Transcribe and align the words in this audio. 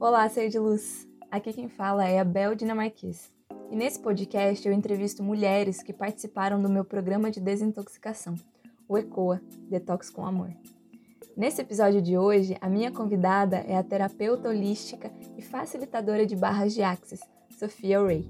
Olá, 0.00 0.26
ser 0.30 0.48
de 0.48 0.58
luz. 0.58 1.06
Aqui 1.30 1.52
quem 1.52 1.68
fala 1.68 2.08
é 2.08 2.18
a 2.18 2.24
Bel 2.24 2.54
Dinamarquês. 2.54 3.30
E 3.70 3.76
nesse 3.76 4.00
podcast 4.00 4.66
eu 4.66 4.72
entrevisto 4.72 5.22
mulheres 5.22 5.82
que 5.82 5.92
participaram 5.92 6.58
do 6.62 6.70
meu 6.70 6.86
programa 6.86 7.30
de 7.30 7.38
desintoxicação, 7.38 8.34
o 8.88 8.96
ECOA, 8.96 9.42
Detox 9.68 10.08
com 10.08 10.24
Amor. 10.24 10.54
Nesse 11.36 11.60
episódio 11.60 12.00
de 12.00 12.16
hoje, 12.16 12.56
a 12.62 12.68
minha 12.70 12.90
convidada 12.90 13.58
é 13.58 13.76
a 13.76 13.82
terapeuta 13.82 14.48
holística 14.48 15.12
e 15.36 15.42
facilitadora 15.42 16.24
de 16.24 16.34
barras 16.34 16.72
de 16.72 16.82
Axis, 16.82 17.20
Sofia 17.58 18.02
Ray, 18.02 18.26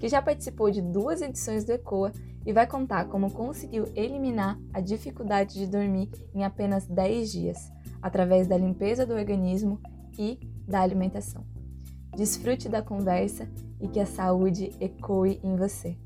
que 0.00 0.08
já 0.08 0.22
participou 0.22 0.70
de 0.70 0.80
duas 0.80 1.20
edições 1.20 1.66
do 1.66 1.72
ECOA 1.72 2.14
e 2.46 2.52
vai 2.54 2.66
contar 2.66 3.04
como 3.10 3.30
conseguiu 3.30 3.84
eliminar 3.94 4.58
a 4.72 4.80
dificuldade 4.80 5.52
de 5.52 5.66
dormir 5.66 6.08
em 6.34 6.44
apenas 6.44 6.86
10 6.86 7.30
dias, 7.30 7.70
através 8.00 8.46
da 8.46 8.56
limpeza 8.56 9.04
do 9.04 9.12
organismo 9.12 9.78
e 10.18 10.38
da 10.70 10.80
alimentação. 10.80 11.44
Desfrute 12.16 12.68
da 12.68 12.80
conversa 12.80 13.50
e 13.80 13.88
que 13.88 13.98
a 13.98 14.06
saúde 14.06 14.70
ecoe 14.80 15.40
em 15.42 15.56
você. 15.56 15.98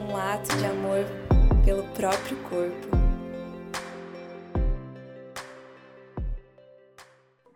Um 0.00 0.16
ato 0.16 0.56
de 0.56 0.64
amor 0.64 1.04
pelo 1.64 1.82
próprio 1.92 2.36
corpo. 2.48 2.94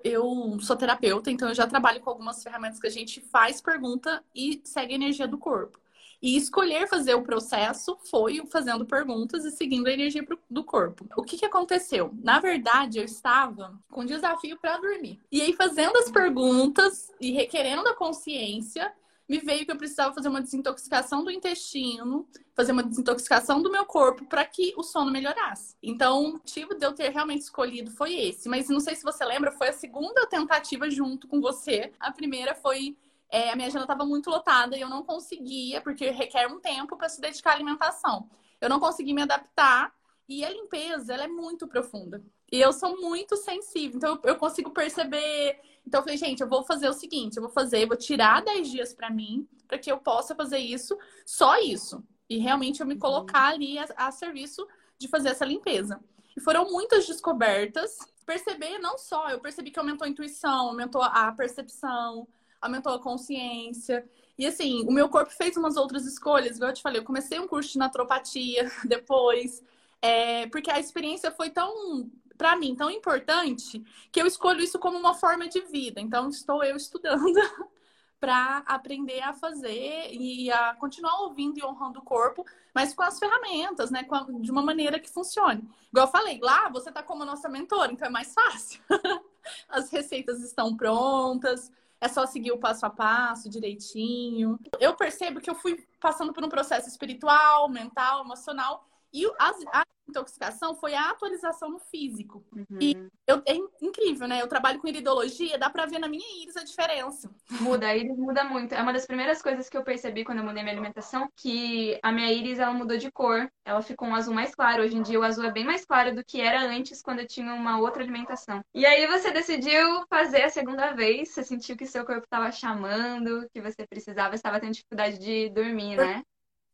Eu 0.05 0.59
sou 0.61 0.77
terapeuta, 0.77 1.31
então 1.31 1.49
eu 1.49 1.55
já 1.55 1.67
trabalho 1.67 2.01
com 2.01 2.11
algumas 2.11 2.43
ferramentas 2.43 2.79
que 2.79 2.87
a 2.87 2.91
gente 2.91 3.21
faz 3.21 3.61
pergunta 3.61 4.23
e 4.35 4.61
segue 4.65 4.93
a 4.93 4.97
energia 4.97 5.27
do 5.27 5.39
corpo. 5.39 5.79
E 6.21 6.37
escolher 6.37 6.89
fazer 6.89 7.15
o 7.15 7.23
processo 7.23 7.97
foi 8.11 8.45
fazendo 8.51 8.85
perguntas 8.85 9.45
e 9.45 9.51
seguindo 9.51 9.87
a 9.87 9.93
energia 9.93 10.27
do 10.51 10.65
corpo. 10.65 11.07
O 11.17 11.23
que, 11.23 11.39
que 11.39 11.45
aconteceu? 11.45 12.13
Na 12.23 12.41
verdade, 12.41 12.99
eu 12.99 13.05
estava 13.05 13.79
com 13.91 14.05
desafio 14.05 14.59
para 14.59 14.79
dormir. 14.79 15.21
E 15.31 15.41
aí, 15.41 15.53
fazendo 15.53 15.97
as 15.99 16.11
perguntas 16.11 17.11
e 17.21 17.31
requerendo 17.31 17.89
a 17.89 17.95
consciência, 17.95 18.93
me 19.29 19.39
veio 19.39 19.67
que 19.67 19.71
eu 19.71 19.77
precisava 19.77 20.15
fazer 20.15 20.29
uma 20.29 20.41
desintoxicação 20.41 21.23
do 21.23 21.31
intestino, 21.31 22.27
fazer 22.55 22.73
uma 22.73 22.83
desintoxicação 22.83 23.61
do 23.61 23.71
meu 23.71 23.85
corpo 23.85 24.25
para 24.25 24.45
que 24.45 24.73
o 24.77 24.83
sono 24.83 25.13
melhorasse. 25.13 25.77
Então, 25.83 26.25
o 26.25 26.33
motivo 26.33 26.75
de 26.75 26.85
eu 26.85 26.93
ter 26.93 27.11
realmente 27.11 27.43
escolhido 27.43 27.91
foi 27.91 28.15
esse. 28.15 28.49
Mas 28.49 28.71
não 28.71 28.81
sei 28.81 28.97
se 28.97 29.05
você 29.05 29.25
lembra, 29.25 29.53
foi 29.53 29.69
a 29.69 29.73
segunda 29.73 30.27
tentativa 30.27 30.91
junto 30.91 31.29
com 31.29 31.41
você. 31.41 31.93
A 32.01 32.11
primeira 32.11 32.55
foi 32.55 32.97
é, 33.31 33.51
a 33.51 33.57
minha 33.57 33.69
agenda 33.69 33.85
estava 33.85 34.05
muito 34.05 34.31
lotada 34.31 34.77
e 34.77 34.81
eu 34.81 34.89
não 34.89 35.03
conseguia, 35.03 35.81
porque 35.81 36.11
requer 36.11 36.47
um 36.47 36.61
tempo 36.61 36.97
para 36.97 37.09
se 37.09 37.21
dedicar 37.21 37.51
à 37.51 37.55
alimentação. 37.55 38.29
Eu 38.61 38.69
não 38.69 38.81
consegui 38.81 39.13
me 39.13 39.23
adaptar 39.23 39.93
e 40.29 40.45
a 40.45 40.51
limpeza, 40.51 41.15
ela 41.15 41.25
é 41.25 41.29
muito 41.29 41.67
profunda. 41.67 42.23
E 42.51 42.61
eu 42.61 42.73
sou 42.73 43.01
muito 43.01 43.37
sensível, 43.37 43.97
então 43.97 44.21
eu 44.25 44.37
consigo 44.37 44.71
perceber. 44.71 45.61
Então 45.87 46.01
eu 46.01 46.05
falei, 46.05 46.17
gente, 46.19 46.41
eu 46.41 46.49
vou 46.49 46.63
fazer 46.63 46.89
o 46.89 46.93
seguinte: 46.93 47.37
eu 47.37 47.43
vou 47.43 47.51
fazer, 47.51 47.83
eu 47.83 47.89
vou 47.89 47.97
tirar 47.97 48.43
10 48.43 48.71
dias 48.71 48.95
para 48.95 49.11
mim, 49.11 49.47
para 49.67 49.79
que 49.79 49.91
eu 49.91 49.99
possa 49.99 50.35
fazer 50.35 50.59
isso, 50.59 50.97
só 51.27 51.59
isso. 51.59 52.03
E 52.29 52.39
realmente 52.39 52.81
eu 52.81 52.87
me 52.87 52.95
uhum. 52.95 53.01
colocar 53.01 53.49
ali 53.49 53.79
a, 53.79 53.87
a 53.97 54.11
serviço 54.11 54.67
de 54.99 55.09
fazer 55.09 55.31
essa 55.31 55.45
limpeza. 55.45 56.01
E 56.37 56.41
foram 56.41 56.71
muitas 56.71 57.07
descobertas. 57.07 57.99
Perceber 58.25 58.79
não 58.79 58.99
só, 58.99 59.31
eu 59.31 59.41
percebi 59.41 59.71
que 59.71 59.79
aumentou 59.79 60.05
a 60.05 60.09
intuição, 60.09 60.69
aumentou 60.69 61.03
a 61.03 61.33
percepção, 61.33 62.29
aumentou 62.61 62.93
a 62.93 62.99
consciência. 62.99 64.09
E 64.39 64.47
assim, 64.47 64.85
o 64.87 64.93
meu 64.93 65.09
corpo 65.09 65.33
fez 65.33 65.57
umas 65.57 65.77
outras 65.77 66.05
escolhas, 66.07 66.57
igual 66.57 66.71
eu 66.71 66.75
te 66.75 66.83
falei, 66.83 67.01
eu 67.01 67.05
comecei 67.05 67.39
um 67.41 67.49
curso 67.49 67.73
de 67.73 67.79
naturopatia 67.79 68.71
depois, 68.87 69.63
é, 70.01 70.47
porque 70.49 70.71
a 70.71 70.79
experiência 70.79 71.31
foi 71.33 71.51
tão, 71.51 72.09
para 72.37 72.57
mim, 72.57 72.77
tão 72.77 72.91
importante, 72.91 73.85
que 74.13 74.23
eu 74.23 74.27
escolho 74.27 74.61
isso 74.61 74.79
como 74.79 74.97
uma 74.97 75.15
forma 75.15 75.49
de 75.49 75.61
vida. 75.63 76.01
Então, 76.01 76.29
estou 76.29 76.63
eu 76.63 76.77
estudando 76.77 77.35
para 78.21 78.59
aprender 78.67 79.21
a 79.23 79.33
fazer 79.33 80.13
e 80.13 80.51
a 80.51 80.75
continuar 80.75 81.21
ouvindo 81.23 81.59
e 81.59 81.65
honrando 81.65 81.99
o 81.99 82.03
corpo, 82.05 82.45
mas 82.75 82.95
com 82.95 83.03
as 83.03 83.19
ferramentas, 83.19 83.91
né? 83.91 84.07
de 84.41 84.51
uma 84.51 84.63
maneira 84.63 85.01
que 85.01 85.11
funcione. 85.11 85.69
Igual 85.91 86.07
eu 86.07 86.13
falei, 86.13 86.39
lá 86.41 86.69
você 86.69 86.91
está 86.91 87.03
como 87.03 87.25
nossa 87.25 87.49
mentora, 87.49 87.93
então 87.93 88.07
é 88.07 88.11
mais 88.11 88.33
fácil. 88.33 88.81
as 89.69 89.91
receitas 89.91 90.43
estão 90.43 90.77
prontas, 90.77 91.73
é 92.01 92.09
só 92.09 92.27
seguir 92.27 92.53
o 92.53 92.59
passo 92.59 92.87
a 92.87 92.91
passo 92.91 93.49
direitinho. 93.49 94.59
Eu 94.79 94.95
percebo 94.95 95.41
que 95.41 95.51
eu 95.51 95.55
fui 95.55 95.87
passando 96.01 96.33
por 96.33 96.45
um 96.45 96.49
processo 96.49 96.89
espiritual, 96.89 97.69
mental, 97.69 98.25
emocional, 98.25 98.87
e 99.13 99.27
a, 99.39 99.51
a 99.73 99.85
intoxicação 100.09 100.75
foi 100.75 100.95
a 100.95 101.11
atualização 101.11 101.71
no 101.71 101.79
físico. 101.79 102.45
Uhum. 102.53 102.79
E 102.81 102.97
eu, 103.27 103.43
é 103.47 103.55
incrível, 103.83 104.27
né? 104.27 104.41
Eu 104.41 104.49
trabalho 104.49 104.81
com 104.81 104.89
iridologia, 104.89 105.59
dá 105.59 105.69
pra 105.71 105.87
ver 105.87 105.99
na 105.99 106.09
minha 106.09 106.27
íris 106.43 106.57
a 106.57 106.65
diferença. 106.65 107.31
Muda, 107.61 107.87
a 107.87 107.97
íris 107.97 108.17
muda 108.17 108.45
muito. 108.45 108.75
É 108.75 108.83
uma 108.83 108.93
das 108.93 109.07
primeiras 109.07 109.43
coisas 109.43 109.69
que 109.69 109.77
eu 109.77 109.85
percebi 109.85 110.25
quando 110.25 110.39
eu 110.39 110.45
mudei 110.45 110.63
minha 110.63 110.75
alimentação, 110.75 111.29
que 111.37 111.99
a 112.03 112.11
minha 112.11 112.33
íris, 112.33 112.59
ela 112.59 112.73
mudou 112.73 112.97
de 112.97 113.11
cor. 113.11 113.51
Ela 113.65 113.83
ficou 113.83 114.09
um 114.09 114.15
azul 114.15 114.35
mais 114.35 114.55
claro. 114.55 114.83
Hoje 114.83 114.97
em 114.97 115.03
dia 115.03 115.21
o 115.21 115.23
azul 115.23 115.45
é 115.45 115.53
bem 115.53 115.65
mais 115.65 115.85
claro 115.85 116.15
do 116.15 116.25
que 116.25 116.41
era 116.41 116.63
antes, 116.63 117.03
quando 117.03 117.21
eu 117.21 117.27
tinha 117.27 117.53
uma 117.55 117.79
outra 117.79 118.03
alimentação. 118.03 118.63
E 118.75 118.87
aí 118.87 119.07
você 119.07 119.31
decidiu 119.31 120.07
fazer 120.09 120.43
a 120.43 120.51
segunda 120.51 120.93
vez, 120.93 121.31
você 121.31 121.45
sentiu 121.45 121.77
que 121.77 121.87
seu 121.87 122.05
corpo 122.05 122.25
estava 122.25 122.51
chamando, 122.51 123.49
que 123.53 123.61
você 123.61 123.87
precisava, 123.87 124.35
estava 124.35 124.61
tendo 124.61 124.73
dificuldade 124.73 125.19
de 125.19 125.49
dormir, 125.51 125.97
né? 125.97 126.23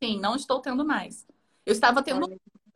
Sim, 0.03 0.21
não 0.21 0.37
estou 0.37 0.61
tendo 0.61 0.85
mais. 0.85 1.27
Eu 1.65 1.73
estava 1.73 2.03
tendo 2.03 2.27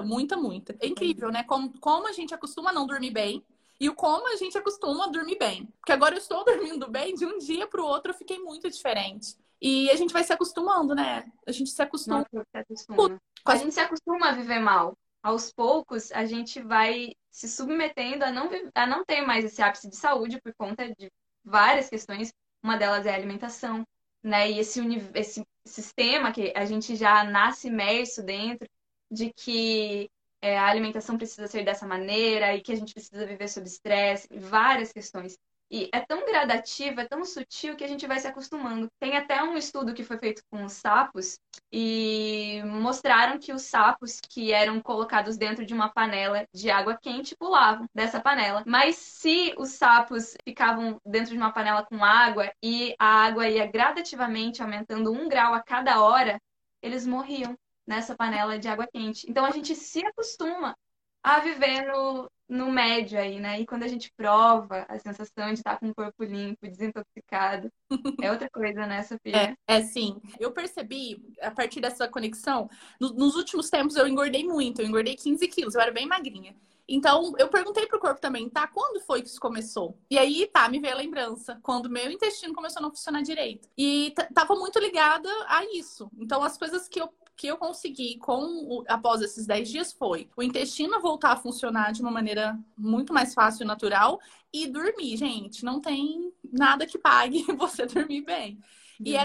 muita, 0.05 0.37
muita. 0.37 0.77
É 0.81 0.87
incrível, 0.87 1.31
né? 1.31 1.43
Como, 1.45 1.79
como 1.81 2.07
a 2.07 2.13
gente 2.13 2.35
acostuma 2.35 2.71
a 2.71 2.73
não 2.73 2.87
dormir 2.87 3.11
bem 3.11 3.45
e 3.81 3.89
o 3.89 3.95
como 3.95 4.33
a 4.33 4.37
gente 4.37 4.59
acostuma 4.59 5.07
a 5.07 5.09
dormir 5.09 5.39
bem. 5.39 5.67
Porque 5.79 5.93
agora 5.93 6.15
eu 6.15 6.19
estou 6.19 6.45
dormindo 6.45 6.89
bem, 6.89 7.15
de 7.15 7.25
um 7.25 7.39
dia 7.39 7.67
para 7.67 7.81
o 7.81 7.87
outro 7.87 8.11
eu 8.11 8.17
fiquei 8.17 8.39
muito 8.39 8.69
diferente. 8.71 9.37
E 9.61 9.91
a 9.91 9.97
gente 9.97 10.13
vai 10.13 10.23
se 10.23 10.33
acostumando, 10.33 10.95
né? 10.95 11.31
A 11.47 11.53
gente 11.53 11.71
se 11.71 11.83
acostuma. 11.83 12.19
Nossa, 12.33 12.47
se 12.51 12.59
acostuma. 12.59 13.21
A 13.45 13.57
gente 13.57 13.75
se 13.75 13.81
acostuma 13.81 14.29
a 14.29 14.33
viver 14.33 14.61
mal. 14.61 14.97
Aos 15.21 15.53
poucos, 15.53 16.13
a 16.13 16.25
gente 16.25 16.61
vai 16.61 17.13
se 17.31 17.49
submetendo 17.49 18.25
a 18.25 18.31
não, 18.31 18.49
a 18.75 18.87
não 18.87 19.05
ter 19.05 19.21
mais 19.21 19.45
esse 19.45 19.61
ápice 19.61 19.89
de 19.89 19.97
saúde 19.97 20.41
por 20.41 20.55
conta 20.55 20.89
de 20.95 21.11
várias 21.45 21.89
questões. 21.89 22.33
Uma 22.63 22.77
delas 22.77 23.05
é 23.05 23.11
a 23.11 23.15
alimentação, 23.15 23.85
né? 24.23 24.49
E 24.49 24.61
esse, 24.61 24.81
esse 25.15 25.45
sistema 25.65 26.33
que 26.33 26.53
a 26.55 26.65
gente 26.65 26.95
já 26.95 27.25
nasce 27.25 27.67
imerso 27.67 28.23
dentro, 28.23 28.69
de 29.11 29.33
que 29.33 30.11
é, 30.41 30.59
a 30.59 30.67
alimentação 30.67 31.17
precisa 31.17 31.47
ser 31.47 31.65
dessa 31.65 31.87
maneira 31.87 32.55
e 32.55 32.61
que 32.61 32.73
a 32.73 32.77
gente 32.77 32.95
precisa 32.95 33.27
viver 33.27 33.49
sob 33.49 33.67
estresse, 33.67 34.29
várias 34.39 34.93
questões. 34.93 35.37
E 35.71 35.91
é 35.93 36.01
tão 36.01 36.25
gradativo, 36.25 36.99
é 37.01 37.05
tão 37.05 37.23
sutil 37.27 37.77
que 37.77 37.85
a 37.85 37.89
gente 37.89 38.07
vai 38.07 38.19
se 38.19 38.27
acostumando. 38.27 38.89
Tem 38.99 39.19
até 39.19 39.43
um 39.43 39.55
estudo 39.55 39.93
que 39.93 40.03
foi 40.03 40.17
feito 40.17 40.43
com 40.51 40.65
os 40.65 40.73
sapos 40.73 41.39
e 41.71 42.63
mostraram 42.65 43.39
que 43.39 43.53
os 43.53 43.63
sapos 43.63 44.19
que 44.19 44.51
eram 44.51 44.81
colocados 44.81 45.37
dentro 45.37 45.67
de 45.67 45.75
uma 45.75 45.91
panela 45.91 46.47
de 46.55 46.71
água 46.71 46.97
quente 46.97 47.37
pulavam 47.37 47.87
dessa 47.95 48.19
panela. 48.19 48.63
Mas 48.67 48.97
se 48.97 49.55
os 49.59 49.71
sapos 49.73 50.35
ficavam 50.43 50.99
dentro 51.05 51.33
de 51.33 51.37
uma 51.37 51.53
panela 51.53 51.85
com 51.85 52.03
água 52.03 52.51
e 52.63 52.95
a 52.99 53.27
água 53.27 53.47
ia 53.47 53.67
gradativamente 53.67 54.63
aumentando 54.63 55.13
um 55.13 55.29
grau 55.29 55.53
a 55.53 55.63
cada 55.63 56.03
hora, 56.03 56.41
eles 56.83 57.07
morriam 57.07 57.55
nessa 57.89 58.15
panela 58.15 58.59
de 58.59 58.69
água 58.69 58.87
quente. 58.87 59.29
Então 59.29 59.47
a 59.47 59.51
gente 59.51 59.75
se 59.75 60.05
acostuma 60.05 60.77
a 61.23 61.41
viver 61.41 61.87
no, 61.87 62.31
no 62.47 62.71
médio 62.71 63.19
aí, 63.19 63.41
né? 63.41 63.61
E 63.61 63.67
quando 63.67 63.83
a 63.83 63.89
gente 63.89 64.13
prova 64.15 64.85
a 64.89 64.99
sensação 64.99 65.49
de 65.49 65.55
estar 65.55 65.81
com 65.81 65.89
o 65.89 65.95
corpo 65.95 66.23
limpo, 66.23 66.69
desintoxicado, 66.69 67.73
é 68.23 68.31
outra 68.31 68.49
coisa, 68.51 68.87
né, 68.87 69.03
Sofia? 69.03 69.57
É, 69.67 69.77
é 69.79 69.83
sim. 69.83 70.21
Eu 70.39 70.53
percebi, 70.53 71.19
a 71.41 71.51
partir 71.51 71.81
dessa 71.81 72.07
conexão, 72.07 72.69
no, 73.01 73.15
nos 73.15 73.35
últimos 73.35 73.71
tempos 73.71 73.97
eu 73.97 74.07
engordei 74.07 74.45
muito, 74.45 74.83
eu 74.83 74.87
engordei 74.87 75.17
15 75.17 75.49
quilos, 75.49 75.75
eu 75.75 75.81
era 75.81 75.91
bem 75.91 76.07
magrinha. 76.07 76.55
Então, 76.87 77.35
eu 77.39 77.49
perguntei 77.49 77.87
pro 77.87 78.01
corpo 78.01 78.21
também, 78.21 78.49
tá? 78.49 78.67
Quando 78.67 79.01
foi 79.01 79.21
que 79.21 79.29
isso 79.29 79.41
começou? 79.41 79.99
E 80.11 80.19
aí, 80.19 80.47
tá, 80.51 80.67
me 80.71 80.81
veio 80.81 80.95
a 80.95 80.97
lembrança. 80.97 81.59
Quando 81.63 81.91
meu 81.91 82.11
intestino 82.11 82.55
começou 82.55 82.81
a 82.81 82.83
não 82.83 82.91
funcionar 82.91 83.21
direito. 83.21 83.69
E 83.77 84.15
tava 84.33 84.55
muito 84.55 84.79
ligada 84.79 85.29
a 85.49 85.67
isso. 85.67 86.11
Então, 86.19 86.43
as 86.43 86.57
coisas 86.57 86.89
que 86.89 86.99
eu 86.99 87.13
que 87.39 87.47
eu 87.47 87.57
consegui 87.57 88.19
com 88.19 88.85
após 88.89 89.23
esses 89.23 89.47
10 89.47 89.69
dias 89.69 89.93
foi 89.93 90.29
o 90.37 90.43
intestino 90.43 91.01
voltar 91.01 91.31
a 91.31 91.37
funcionar 91.37 91.93
de 91.93 92.03
uma 92.03 92.11
maneira 92.11 92.59
muito 92.77 93.15
mais 93.15 93.33
fácil 93.33 93.63
e 93.63 93.67
natural 93.67 94.21
e 94.53 94.67
dormir, 94.67 95.17
gente. 95.17 95.65
Não 95.65 95.81
tem 95.81 96.33
nada 96.53 96.85
que 96.85 96.99
pague 96.99 97.45
você 97.57 97.87
dormir 97.87 98.23
bem. 98.23 98.59
E 99.05 99.17
é 99.17 99.25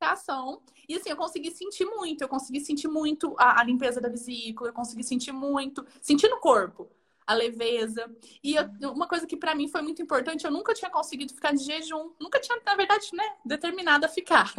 ação. 0.00 0.62
E 0.88 0.96
assim, 0.96 1.10
eu 1.10 1.16
consegui 1.16 1.52
sentir 1.52 1.84
muito, 1.86 2.22
eu 2.22 2.28
consegui 2.28 2.60
sentir 2.60 2.88
muito 2.88 3.34
a, 3.38 3.60
a 3.60 3.64
limpeza 3.64 4.00
da 4.00 4.08
vesícula, 4.08 4.70
eu 4.70 4.74
consegui 4.74 5.04
sentir 5.04 5.32
muito, 5.32 5.86
sentir 6.02 6.28
no 6.28 6.40
corpo 6.40 6.90
a 7.26 7.34
leveza. 7.34 8.04
E 8.42 8.56
eu, 8.56 8.68
uma 8.92 9.06
coisa 9.06 9.26
que 9.26 9.36
para 9.36 9.54
mim 9.54 9.68
foi 9.68 9.80
muito 9.80 10.02
importante, 10.02 10.44
eu 10.44 10.50
nunca 10.50 10.74
tinha 10.74 10.90
conseguido 10.90 11.32
ficar 11.32 11.52
de 11.52 11.62
jejum, 11.62 12.10
nunca 12.20 12.40
tinha, 12.40 12.60
na 12.66 12.74
verdade, 12.74 13.08
né, 13.14 13.24
determinada 13.44 14.06
a 14.06 14.10
ficar. 14.10 14.52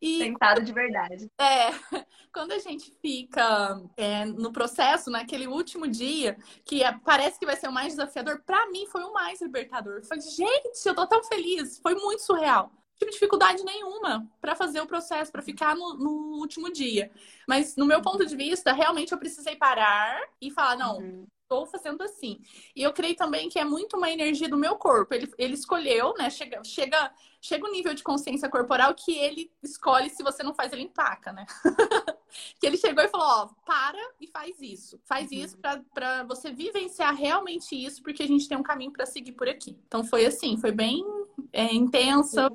E 0.00 0.18
Tentado 0.18 0.62
de 0.62 0.72
verdade. 0.72 1.30
É, 1.40 1.70
quando 2.32 2.52
a 2.52 2.58
gente 2.58 2.92
fica 3.00 3.82
é, 3.96 4.24
no 4.24 4.52
processo, 4.52 5.10
naquele 5.10 5.46
último 5.46 5.88
dia, 5.88 6.36
que 6.64 6.82
é, 6.82 6.92
parece 6.92 7.38
que 7.38 7.46
vai 7.46 7.56
ser 7.56 7.68
o 7.68 7.72
mais 7.72 7.94
desafiador, 7.94 8.42
para 8.44 8.70
mim 8.70 8.86
foi 8.86 9.02
o 9.02 9.12
mais 9.12 9.40
libertador. 9.40 10.04
Foi, 10.04 10.20
gente, 10.20 10.84
eu 10.84 10.94
tô 10.94 11.06
tão 11.06 11.22
feliz. 11.24 11.78
Foi 11.78 11.94
muito 11.94 12.22
surreal. 12.22 12.70
Não 12.72 12.98
tive 12.98 13.12
dificuldade 13.12 13.62
nenhuma 13.62 14.26
para 14.40 14.54
fazer 14.54 14.80
o 14.80 14.86
processo, 14.86 15.30
para 15.30 15.42
ficar 15.42 15.74
no, 15.74 15.94
no, 15.94 16.38
último 16.38 16.72
dia. 16.72 17.10
Mas, 17.46 17.76
no 17.76 17.84
meu 17.84 18.00
ponto 18.00 18.24
de 18.24 18.34
vista, 18.34 18.72
realmente 18.72 19.12
eu 19.12 19.18
precisei 19.18 19.56
parar 19.56 20.18
e 20.40 20.50
falar: 20.50 20.76
não, 20.76 20.98
uhum 20.98 21.26
estou 21.46 21.64
fazendo 21.64 22.02
assim. 22.02 22.40
E 22.74 22.82
eu 22.82 22.92
creio 22.92 23.16
também 23.16 23.48
que 23.48 23.58
é 23.58 23.64
muito 23.64 23.96
uma 23.96 24.10
energia 24.10 24.48
do 24.48 24.58
meu 24.58 24.76
corpo. 24.76 25.14
Ele, 25.14 25.32
ele 25.38 25.54
escolheu, 25.54 26.12
né? 26.14 26.28
Chega, 26.28 26.62
chega, 26.64 27.10
chega 27.46 27.64
o 27.64 27.68
um 27.68 27.72
nível 27.72 27.94
de 27.94 28.02
consciência 28.02 28.48
corporal 28.48 28.94
que 28.94 29.16
ele 29.16 29.50
escolhe 29.62 30.10
se 30.10 30.22
você 30.22 30.42
não 30.42 30.54
faz, 30.54 30.72
ele 30.72 30.82
empaca, 30.82 31.32
né? 31.32 31.46
que 32.60 32.66
ele 32.66 32.76
chegou 32.76 33.02
e 33.02 33.08
falou: 33.08 33.26
ó, 33.26 33.48
para 33.64 33.98
e 34.20 34.26
faz 34.26 34.60
isso. 34.60 35.00
Faz 35.04 35.30
uhum. 35.30 35.38
isso 35.38 35.58
para 35.94 36.24
você 36.24 36.50
vivenciar 36.50 37.14
realmente 37.14 37.74
isso, 37.74 38.02
porque 38.02 38.22
a 38.22 38.26
gente 38.26 38.48
tem 38.48 38.58
um 38.58 38.62
caminho 38.62 38.92
para 38.92 39.06
seguir 39.06 39.32
por 39.32 39.48
aqui. 39.48 39.78
Então 39.86 40.04
foi 40.04 40.26
assim, 40.26 40.56
foi 40.58 40.72
bem 40.72 41.04
é, 41.52 41.72
intensa. 41.72 42.50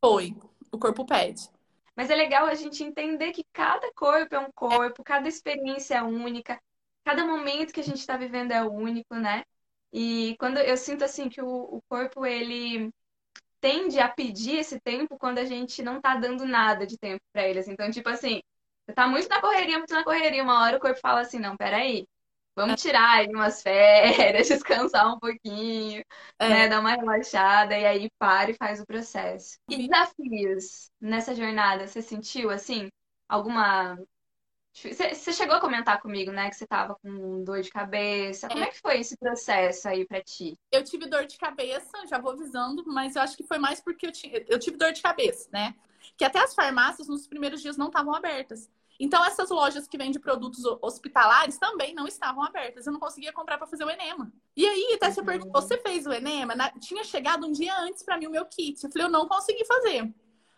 Foi. 0.00 0.36
O 0.70 0.78
corpo 0.78 1.06
pede. 1.06 1.48
Mas 1.96 2.10
é 2.10 2.14
legal 2.14 2.46
a 2.46 2.54
gente 2.54 2.84
entender 2.84 3.32
que 3.32 3.44
cada 3.52 3.92
corpo 3.92 4.34
é 4.34 4.38
um 4.38 4.52
corpo, 4.52 5.02
cada 5.02 5.26
experiência 5.26 5.96
é 5.96 6.02
única, 6.02 6.60
cada 7.04 7.26
momento 7.26 7.72
que 7.72 7.80
a 7.80 7.84
gente 7.84 7.98
está 7.98 8.16
vivendo 8.16 8.52
é 8.52 8.62
único, 8.62 9.14
né? 9.16 9.42
E 9.92 10.36
quando 10.38 10.58
eu 10.58 10.76
sinto 10.76 11.02
assim 11.04 11.28
que 11.28 11.40
o, 11.40 11.48
o 11.48 11.82
corpo 11.88 12.24
ele 12.24 12.92
tende 13.60 13.98
a 14.00 14.08
pedir 14.08 14.58
esse 14.58 14.80
tempo 14.80 15.18
quando 15.18 15.38
a 15.38 15.44
gente 15.44 15.82
não 15.82 16.00
tá 16.00 16.16
dando 16.16 16.44
nada 16.46 16.86
de 16.86 16.98
tempo 16.98 17.22
para 17.32 17.46
eles. 17.46 17.68
Então, 17.68 17.90
tipo 17.90 18.08
assim, 18.08 18.40
você 18.86 18.94
tá 18.94 19.06
muito 19.06 19.28
na 19.28 19.40
correria, 19.40 19.78
muito 19.78 19.92
na 19.92 20.04
correria, 20.04 20.42
uma 20.42 20.62
hora 20.62 20.76
o 20.76 20.80
corpo 20.80 21.00
fala 21.00 21.20
assim, 21.20 21.38
não, 21.38 21.56
peraí, 21.56 22.06
vamos 22.56 22.80
tirar 22.80 23.18
aí 23.18 23.28
umas 23.28 23.62
férias, 23.62 24.48
descansar 24.48 25.14
um 25.14 25.18
pouquinho, 25.18 26.02
é. 26.38 26.48
né, 26.48 26.68
dar 26.68 26.80
uma 26.80 26.90
relaxada 26.90 27.76
e 27.78 27.84
aí 27.86 28.10
para 28.18 28.50
e 28.50 28.54
faz 28.54 28.80
o 28.80 28.86
processo. 28.86 29.58
E 29.68 29.76
desafios 29.76 30.90
nessa 31.00 31.34
jornada, 31.34 31.86
você 31.86 32.02
sentiu 32.02 32.50
assim 32.50 32.88
alguma 33.28 33.98
você 34.82 35.32
chegou 35.32 35.56
a 35.56 35.60
comentar 35.60 36.00
comigo, 36.00 36.30
né, 36.30 36.48
que 36.48 36.56
você 36.56 36.66
tava 36.66 36.94
com 36.96 37.42
dor 37.42 37.60
de 37.60 37.70
cabeça. 37.70 38.48
Como 38.48 38.62
é, 38.62 38.68
é 38.68 38.70
que 38.70 38.80
foi 38.80 39.00
esse 39.00 39.16
processo 39.16 39.88
aí 39.88 40.06
para 40.06 40.22
ti? 40.22 40.58
Eu 40.70 40.84
tive 40.84 41.06
dor 41.06 41.26
de 41.26 41.36
cabeça, 41.36 42.06
já 42.06 42.18
vou 42.18 42.32
avisando, 42.32 42.84
mas 42.86 43.16
eu 43.16 43.22
acho 43.22 43.36
que 43.36 43.44
foi 43.44 43.58
mais 43.58 43.80
porque 43.80 44.06
eu, 44.06 44.12
tive, 44.12 44.44
eu 44.48 44.58
tive 44.58 44.76
dor 44.76 44.92
de 44.92 45.02
cabeça, 45.02 45.48
né? 45.52 45.74
Que 46.16 46.24
até 46.24 46.38
as 46.40 46.54
farmácias 46.54 47.08
nos 47.08 47.26
primeiros 47.26 47.60
dias 47.60 47.76
não 47.76 47.86
estavam 47.86 48.14
abertas. 48.14 48.70
Então, 49.00 49.24
essas 49.24 49.50
lojas 49.50 49.86
que 49.86 49.96
vendem 49.96 50.20
produtos 50.20 50.64
hospitalares 50.82 51.56
também 51.56 51.94
não 51.94 52.08
estavam 52.08 52.42
abertas. 52.42 52.84
Eu 52.84 52.92
não 52.92 52.98
conseguia 52.98 53.32
comprar 53.32 53.56
para 53.56 53.66
fazer 53.66 53.84
o 53.84 53.90
enema. 53.90 54.32
E 54.56 54.66
aí, 54.66 54.94
até 54.94 55.10
você 55.10 55.22
perguntou, 55.22 55.62
você 55.62 55.78
fez 55.78 56.04
o 56.04 56.12
enema? 56.12 56.56
Na... 56.56 56.70
Tinha 56.70 57.04
chegado 57.04 57.46
um 57.46 57.52
dia 57.52 57.78
antes 57.80 58.02
para 58.02 58.18
mim 58.18 58.26
o 58.26 58.30
meu 58.30 58.44
kit. 58.44 58.82
Eu 58.82 58.90
falei, 58.90 59.06
eu 59.06 59.10
não 59.10 59.28
consegui 59.28 59.64
fazer. 59.64 60.12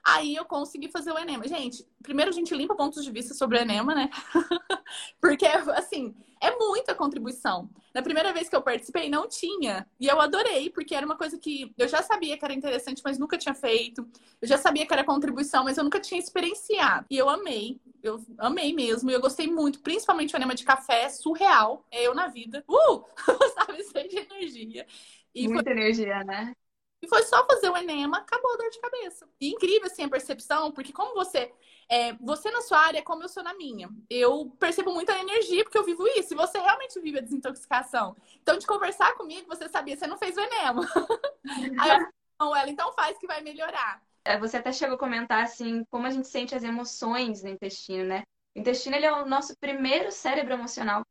Aí 0.04 0.34
eu 0.34 0.44
consegui 0.44 0.88
fazer 0.88 1.12
o 1.12 1.18
enema. 1.18 1.46
Gente, 1.46 1.86
primeiro 2.02 2.30
a 2.30 2.34
gente 2.34 2.54
limpa 2.54 2.74
pontos 2.74 3.04
de 3.04 3.10
vista 3.10 3.34
sobre 3.34 3.58
o 3.58 3.60
enema, 3.60 3.94
né? 3.94 4.10
Porque, 5.20 5.46
assim, 5.46 6.14
é 6.40 6.56
muita 6.56 6.94
contribuição. 6.94 7.68
Na 7.94 8.00
primeira 8.02 8.32
vez 8.32 8.48
que 8.48 8.56
eu 8.56 8.62
participei, 8.62 9.10
não 9.10 9.28
tinha. 9.28 9.86
E 10.00 10.06
eu 10.06 10.20
adorei, 10.20 10.70
porque 10.70 10.94
era 10.94 11.04
uma 11.04 11.16
coisa 11.16 11.36
que 11.38 11.72
eu 11.76 11.86
já 11.86 12.02
sabia 12.02 12.38
que 12.38 12.44
era 12.44 12.54
interessante, 12.54 13.02
mas 13.04 13.18
nunca 13.18 13.36
tinha 13.36 13.54
feito. 13.54 14.08
Eu 14.40 14.48
já 14.48 14.56
sabia 14.56 14.86
que 14.86 14.92
era 14.92 15.04
contribuição, 15.04 15.64
mas 15.64 15.76
eu 15.76 15.84
nunca 15.84 16.00
tinha 16.00 16.18
experienciado. 16.18 17.06
E 17.10 17.18
eu 17.18 17.28
amei. 17.28 17.78
Eu 18.02 18.24
amei 18.38 18.72
mesmo. 18.72 19.10
E 19.10 19.12
eu 19.12 19.20
gostei 19.20 19.48
muito, 19.48 19.80
principalmente 19.80 20.34
o 20.34 20.38
enema 20.38 20.54
de 20.54 20.64
café, 20.64 21.10
surreal. 21.10 21.84
É 21.90 22.06
eu 22.06 22.14
na 22.14 22.28
vida. 22.28 22.64
Uh! 22.66 23.04
Sabe, 23.54 23.84
cheio 23.84 24.08
de 24.08 24.16
energia. 24.16 24.86
E 25.34 25.46
Muita 25.46 25.70
foi... 25.70 25.72
energia, 25.72 26.24
né? 26.24 26.54
E 27.02 27.08
foi 27.08 27.22
só 27.22 27.46
fazer 27.46 27.70
o 27.70 27.76
enema, 27.76 28.18
acabou 28.18 28.52
a 28.52 28.56
dor 28.56 28.70
de 28.70 28.78
cabeça. 28.78 29.26
E 29.40 29.50
incrível, 29.50 29.86
assim, 29.86 30.04
a 30.04 30.08
percepção, 30.08 30.70
porque 30.70 30.92
como 30.92 31.14
você... 31.14 31.52
É, 31.88 32.12
você 32.14 32.50
na 32.50 32.60
sua 32.60 32.78
área, 32.78 33.02
como 33.02 33.24
eu 33.24 33.28
sou 33.28 33.42
na 33.42 33.52
minha. 33.54 33.88
Eu 34.08 34.54
percebo 34.60 34.92
muita 34.92 35.18
energia, 35.18 35.64
porque 35.64 35.78
eu 35.78 35.84
vivo 35.84 36.06
isso. 36.08 36.34
E 36.34 36.36
você 36.36 36.58
realmente 36.58 37.00
vive 37.00 37.18
a 37.18 37.22
desintoxicação. 37.22 38.14
Então, 38.40 38.56
de 38.56 38.66
conversar 38.66 39.14
comigo, 39.14 39.48
você 39.48 39.68
sabia, 39.68 39.96
você 39.96 40.06
não 40.06 40.16
fez 40.16 40.36
o 40.36 40.40
enema. 40.40 40.82
Aí 41.80 41.90
eu 41.90 42.08
não, 42.40 42.56
ela 42.56 42.70
então 42.70 42.92
faz 42.92 43.18
que 43.18 43.26
vai 43.26 43.42
melhorar. 43.42 44.02
É, 44.24 44.38
você 44.38 44.56
até 44.56 44.72
chegou 44.72 44.96
a 44.96 44.98
comentar, 44.98 45.42
assim, 45.42 45.84
como 45.90 46.06
a 46.06 46.10
gente 46.10 46.26
sente 46.26 46.54
as 46.54 46.62
emoções 46.62 47.42
no 47.42 47.50
intestino, 47.50 48.04
né? 48.04 48.22
O 48.54 48.60
intestino, 48.60 48.96
ele 48.96 49.06
é 49.06 49.12
o 49.12 49.26
nosso 49.26 49.56
primeiro 49.58 50.10
cérebro 50.10 50.54
emocional. 50.54 51.04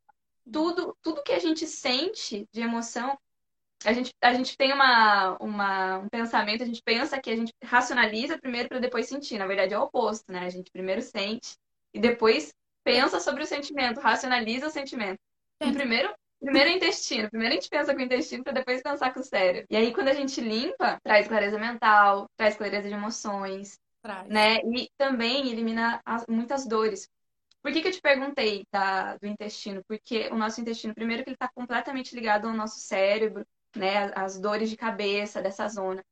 Tudo, 0.51 0.97
tudo 1.01 1.23
que 1.23 1.31
a 1.31 1.39
gente 1.39 1.67
sente 1.67 2.47
de 2.51 2.61
emoção 2.61 3.17
a 3.85 3.93
gente, 3.93 4.13
a 4.21 4.33
gente 4.33 4.57
tem 4.57 4.73
uma, 4.73 5.37
uma, 5.39 5.97
um 5.99 6.09
pensamento, 6.09 6.63
a 6.63 6.65
gente 6.65 6.81
pensa 6.83 7.19
que 7.19 7.29
a 7.29 7.35
gente 7.35 7.53
racionaliza 7.63 8.37
primeiro 8.37 8.67
para 8.67 8.79
depois 8.79 9.07
sentir. 9.07 9.37
Na 9.37 9.47
verdade, 9.47 9.73
é 9.73 9.79
o 9.79 9.83
oposto, 9.83 10.31
né? 10.31 10.39
A 10.39 10.49
gente 10.49 10.71
primeiro 10.71 11.01
sente 11.01 11.55
e 11.93 11.99
depois 11.99 12.53
pensa 12.83 13.19
sobre 13.19 13.43
o 13.43 13.47
sentimento, 13.47 13.99
racionaliza 13.99 14.67
o 14.67 14.71
sentimento. 14.71 15.19
E 15.61 15.71
primeiro, 15.71 16.13
primeiro 16.41 16.69
é 16.69 16.73
o 16.73 16.75
intestino. 16.75 17.29
Primeiro 17.29 17.53
a 17.53 17.55
gente 17.55 17.69
pensa 17.69 17.93
com 17.93 17.99
o 17.99 18.03
intestino 18.03 18.43
para 18.43 18.53
depois 18.53 18.81
pensar 18.81 19.13
com 19.13 19.21
o 19.21 19.23
cérebro. 19.23 19.67
E 19.69 19.77
aí, 19.77 19.93
quando 19.93 20.09
a 20.09 20.13
gente 20.13 20.41
limpa, 20.41 20.99
traz 21.03 21.27
clareza 21.27 21.57
mental, 21.57 22.27
traz 22.35 22.55
clareza 22.55 22.87
de 22.87 22.93
emoções, 22.93 23.79
traz. 24.01 24.27
né? 24.27 24.57
E 24.57 24.89
também 24.97 25.49
elimina 25.49 26.01
as, 26.05 26.25
muitas 26.27 26.67
dores. 26.67 27.09
Por 27.61 27.73
que, 27.73 27.81
que 27.81 27.89
eu 27.89 27.91
te 27.91 28.01
perguntei 28.01 28.65
da, 28.71 29.17
do 29.17 29.27
intestino? 29.27 29.83
Porque 29.87 30.29
o 30.31 30.35
nosso 30.35 30.61
intestino, 30.61 30.95
primeiro, 30.95 31.23
que 31.23 31.29
ele 31.29 31.35
está 31.35 31.49
completamente 31.53 32.15
ligado 32.15 32.47
ao 32.47 32.53
nosso 32.53 32.79
cérebro, 32.79 33.45
né, 33.75 34.11
as 34.15 34.39
dores 34.39 34.69
de 34.69 34.77
cabeça 34.77 35.41
dessa 35.41 35.67
zona. 35.67 36.03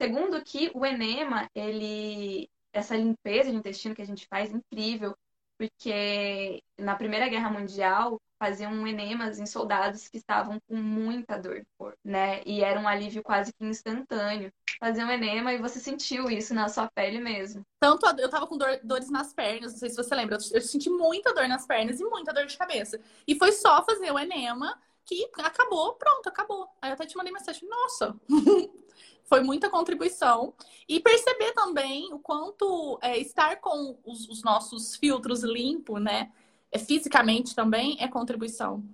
Segundo 0.00 0.42
que 0.42 0.70
o 0.74 0.86
enema, 0.86 1.48
ele 1.54 2.48
essa 2.72 2.96
limpeza 2.96 3.50
de 3.50 3.56
intestino 3.56 3.94
que 3.94 4.02
a 4.02 4.06
gente 4.06 4.26
faz 4.28 4.52
é 4.52 4.56
incrível, 4.56 5.16
porque 5.58 6.62
na 6.78 6.94
Primeira 6.94 7.28
Guerra 7.28 7.50
Mundial 7.50 8.20
faziam 8.38 8.86
enemas 8.86 9.40
em 9.40 9.46
soldados 9.46 10.06
que 10.06 10.16
estavam 10.16 10.60
com 10.68 10.76
muita 10.76 11.36
dor 11.36 11.66
né? 12.04 12.40
E 12.46 12.62
era 12.62 12.78
um 12.78 12.86
alívio 12.86 13.22
quase 13.22 13.52
que 13.52 13.64
instantâneo. 13.64 14.52
Um 14.80 15.10
enema 15.10 15.52
e 15.52 15.58
você 15.58 15.80
sentiu 15.80 16.30
isso 16.30 16.54
na 16.54 16.68
sua 16.68 16.88
pele 16.88 17.18
mesmo. 17.18 17.66
Tanto 17.80 18.06
eu 18.20 18.30
tava 18.30 18.46
com 18.46 18.56
dor, 18.56 18.78
dores 18.84 19.10
nas 19.10 19.34
pernas, 19.34 19.72
não 19.72 19.78
sei 19.78 19.90
se 19.90 19.96
você 19.96 20.14
lembra, 20.14 20.36
eu, 20.36 20.56
eu 20.56 20.60
senti 20.60 20.88
muita 20.88 21.34
dor 21.34 21.48
nas 21.48 21.66
pernas 21.66 21.98
e 21.98 22.04
muita 22.04 22.32
dor 22.32 22.46
de 22.46 22.56
cabeça. 22.56 23.00
E 23.26 23.34
foi 23.34 23.50
só 23.50 23.84
fazer 23.84 24.12
o 24.12 24.18
enema 24.18 24.78
que 25.08 25.26
acabou, 25.38 25.94
pronto, 25.94 26.28
acabou. 26.28 26.68
Aí 26.82 26.90
eu 26.90 26.94
até 26.94 27.06
te 27.06 27.16
mandei 27.16 27.32
mensagem, 27.32 27.66
nossa, 27.66 28.14
foi 29.24 29.40
muita 29.40 29.70
contribuição. 29.70 30.52
E 30.86 31.00
perceber 31.00 31.52
também 31.52 32.12
o 32.12 32.18
quanto 32.18 32.98
é, 33.00 33.18
estar 33.18 33.56
com 33.56 33.98
os, 34.04 34.28
os, 34.28 34.42
nossos 34.42 34.96
filtros 34.96 35.42
limpos, 35.42 36.00
né? 36.00 36.30
É, 36.70 36.78
fisicamente 36.78 37.54
também 37.54 37.96
é 38.00 38.06
contribuição. 38.06 38.84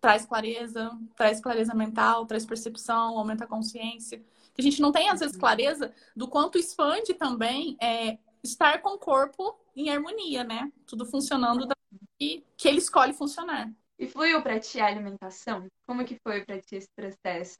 Traz 0.00 0.26
clareza, 0.26 0.90
traz 1.16 1.40
clareza 1.40 1.72
mental, 1.72 2.26
traz 2.26 2.44
percepção, 2.44 3.16
aumenta 3.16 3.44
a 3.44 3.48
consciência. 3.48 4.24
A 4.58 4.62
gente 4.62 4.82
não 4.82 4.90
tem, 4.90 5.08
às 5.08 5.20
vezes, 5.20 5.36
clareza 5.36 5.94
do 6.16 6.26
quanto 6.26 6.58
expande 6.58 7.14
também 7.14 7.76
é, 7.80 8.18
estar 8.42 8.82
com 8.82 8.94
o 8.94 8.98
corpo 8.98 9.56
em 9.76 9.88
harmonia, 9.88 10.42
né? 10.42 10.72
Tudo 10.84 11.06
funcionando 11.06 11.64
da... 11.64 11.76
que 12.18 12.44
ele 12.64 12.78
escolhe 12.78 13.12
funcionar. 13.12 13.72
E 14.00 14.08
fluiu 14.08 14.42
para 14.42 14.58
ti 14.58 14.80
a 14.80 14.86
alimentação? 14.86 15.68
Como 15.86 16.04
que 16.06 16.18
foi 16.26 16.42
para 16.44 16.58
ti 16.60 16.76
esse 16.76 16.88
processo? 16.96 17.56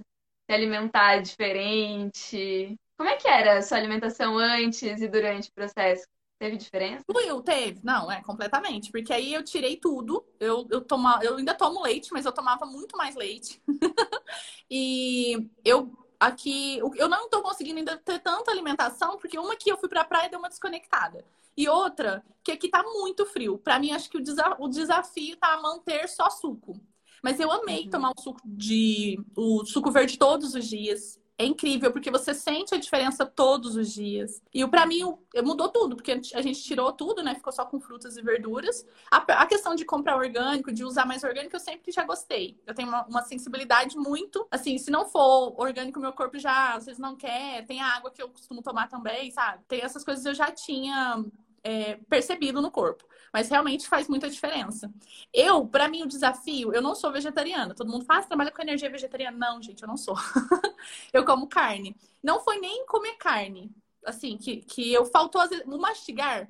Se 0.49 0.55
alimentar 0.55 1.19
diferente? 1.21 2.77
Como 2.97 3.11
é 3.11 3.17
que 3.19 3.29
era 3.29 3.59
a 3.59 3.63
sua 3.63 3.77
alimentação 3.77 4.39
antes 4.39 5.03
e 5.03 5.07
durante 5.09 5.51
o 5.51 5.53
processo? 5.53 6.07
Teve 6.41 6.57
diferença? 6.57 7.05
Fluiu, 7.11 7.43
teve. 7.43 7.81
Não, 7.85 8.11
é 8.11 8.23
completamente. 8.23 8.91
Porque 8.91 9.13
aí 9.13 9.35
eu 9.35 9.45
tirei 9.45 9.77
tudo. 9.77 10.25
Eu, 10.41 10.67
eu, 10.71 10.81
toma, 10.81 11.21
eu 11.23 11.37
ainda 11.37 11.55
tomo 11.55 11.83
leite, 11.83 12.09
mas 12.11 12.25
eu 12.25 12.33
tomava 12.33 12.65
muito 12.65 12.97
mais 12.97 13.15
leite. 13.15 13.63
e 14.71 15.51
eu 15.65 15.93
aqui 16.21 16.79
eu 16.79 17.09
não 17.09 17.25
estou 17.25 17.43
conseguindo 17.43 17.79
ainda 17.79 17.97
ter 17.97 18.21
tanta 18.21 18.51
alimentação, 18.51 19.17
porque 19.17 19.39
uma 19.39 19.57
que 19.57 19.73
eu 19.73 19.79
fui 19.79 19.89
para 19.89 20.03
a 20.03 20.05
praia 20.05 20.29
deu 20.29 20.39
uma 20.39 20.51
desconectada. 20.51 21.25
E 21.57 21.69
outra, 21.69 22.23
que 22.45 22.53
aqui 22.53 22.69
tá 22.69 22.83
muito 22.83 23.27
frio. 23.27 23.59
Para 23.59 23.79
mim, 23.79 23.91
acho 23.93 24.09
que 24.09 24.19
o, 24.19 24.23
desa 24.23 24.57
o 24.59 24.69
desafio 24.69 25.37
tá 25.37 25.61
manter 25.61 26.09
só 26.09 26.31
suco. 26.31 26.81
Mas 27.23 27.39
eu 27.39 27.51
amei 27.51 27.85
uhum. 27.85 27.91
tomar 27.91 28.13
o 28.17 28.21
suco 28.21 28.41
de 28.45 29.19
o 29.37 29.65
suco 29.65 29.91
verde 29.91 30.19
todos 30.19 30.55
os 30.55 30.67
dias. 30.67 31.20
É 31.41 31.45
incrível, 31.47 31.91
porque 31.91 32.11
você 32.11 32.35
sente 32.35 32.75
a 32.75 32.79
diferença 32.79 33.25
todos 33.25 33.75
os 33.75 33.91
dias. 33.91 34.43
E 34.53 34.67
para 34.69 34.85
mim 34.85 35.01
mudou 35.43 35.71
tudo, 35.71 35.97
porque 35.97 36.13
a 36.13 36.43
gente 36.43 36.63
tirou 36.63 36.93
tudo, 36.93 37.23
né? 37.23 37.35
Ficou 37.35 37.51
só 37.51 37.65
com 37.65 37.81
frutas 37.81 38.19
e 38.19 38.21
verduras. 38.21 38.87
A, 39.11 39.47
questão 39.47 39.75
de 39.75 39.87
comprar 39.87 40.19
orgânico, 40.19 40.71
de 40.71 40.85
usar 40.85 41.07
mais 41.07 41.25
orgânico, 41.25 41.57
eu 41.57 41.61
sempre 41.61 41.91
já 41.93 42.05
gostei. 42.05 42.61
Eu 42.67 42.75
tenho 42.75 42.91
uma, 42.91 43.07
uma, 43.07 43.23
sensibilidade 43.23 43.97
muito. 43.97 44.47
Assim, 44.51 44.77
se 44.77 44.91
não 44.91 45.07
for 45.07 45.59
orgânico, 45.59 45.99
meu 45.99 46.13
corpo 46.13 46.39
já 46.39 46.75
às 46.75 46.85
vezes 46.85 47.01
não 47.01 47.17
quer. 47.17 47.65
Tem 47.65 47.81
a 47.81 47.87
água 47.87 48.11
que 48.11 48.23
eu 48.23 48.29
costumo 48.29 48.61
tomar 48.61 48.91
também, 48.91 49.31
sabe? 49.31 49.65
Tem 49.67 49.81
essas 49.81 50.05
coisas 50.05 50.27
eu 50.27 50.35
já 50.35 50.51
tinha 50.51 51.25
é, 51.63 51.97
percebido 52.09 52.61
no 52.61 52.71
corpo. 52.71 53.05
Mas 53.33 53.49
realmente 53.49 53.89
faz 53.89 54.09
muita 54.09 54.29
diferença. 54.29 54.93
Eu, 55.33 55.67
para 55.67 55.89
mim, 55.89 56.03
o 56.03 56.09
desafio, 56.09 56.73
eu 56.73 56.83
não 56.83 56.95
sou 56.95 57.13
vegetariana. 57.13 57.75
Todo 57.75 57.91
mundo 57.91 58.05
faz, 58.05 58.25
ah, 58.25 58.29
trabalha 58.29 58.51
com 58.51 58.63
energia 58.63 58.91
vegetariana. 58.91 59.37
Não, 59.37 59.63
gente, 59.63 59.83
eu 59.83 59.89
não 59.89 59.97
sou. 59.97 60.17
eu 61.13 61.25
como 61.25 61.49
carne. 61.49 61.97
Não 62.23 62.41
foi 62.41 62.59
nem 62.59 62.85
comer 62.87 63.15
carne. 63.17 63.71
Assim, 64.05 64.37
que, 64.37 64.59
que 64.63 64.93
eu 64.93 65.05
faltou, 65.05 65.41
às 65.41 65.51
vezes, 65.51 65.67
mastigar. 65.67 66.49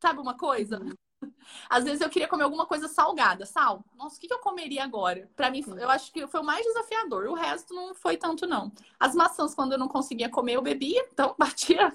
Sabe 0.00 0.20
uma 0.20 0.36
coisa? 0.36 0.80
Às 1.68 1.82
vezes 1.82 2.00
eu 2.00 2.08
queria 2.08 2.28
comer 2.28 2.44
alguma 2.44 2.66
coisa 2.66 2.86
salgada, 2.86 3.44
sal. 3.44 3.84
Nossa, 3.96 4.16
o 4.16 4.20
que 4.20 4.32
eu 4.32 4.38
comeria 4.38 4.84
agora? 4.84 5.28
Para 5.34 5.50
mim, 5.50 5.64
eu 5.76 5.90
acho 5.90 6.12
que 6.12 6.24
foi 6.28 6.40
o 6.40 6.44
mais 6.44 6.64
desafiador. 6.64 7.26
O 7.26 7.34
resto 7.34 7.74
não 7.74 7.94
foi 7.94 8.16
tanto, 8.16 8.46
não. 8.46 8.70
As 9.00 9.14
maçãs, 9.16 9.54
quando 9.54 9.72
eu 9.72 9.78
não 9.78 9.88
conseguia 9.88 10.28
comer, 10.28 10.54
eu 10.54 10.62
bebia, 10.62 11.04
então 11.12 11.34
batia 11.38 11.92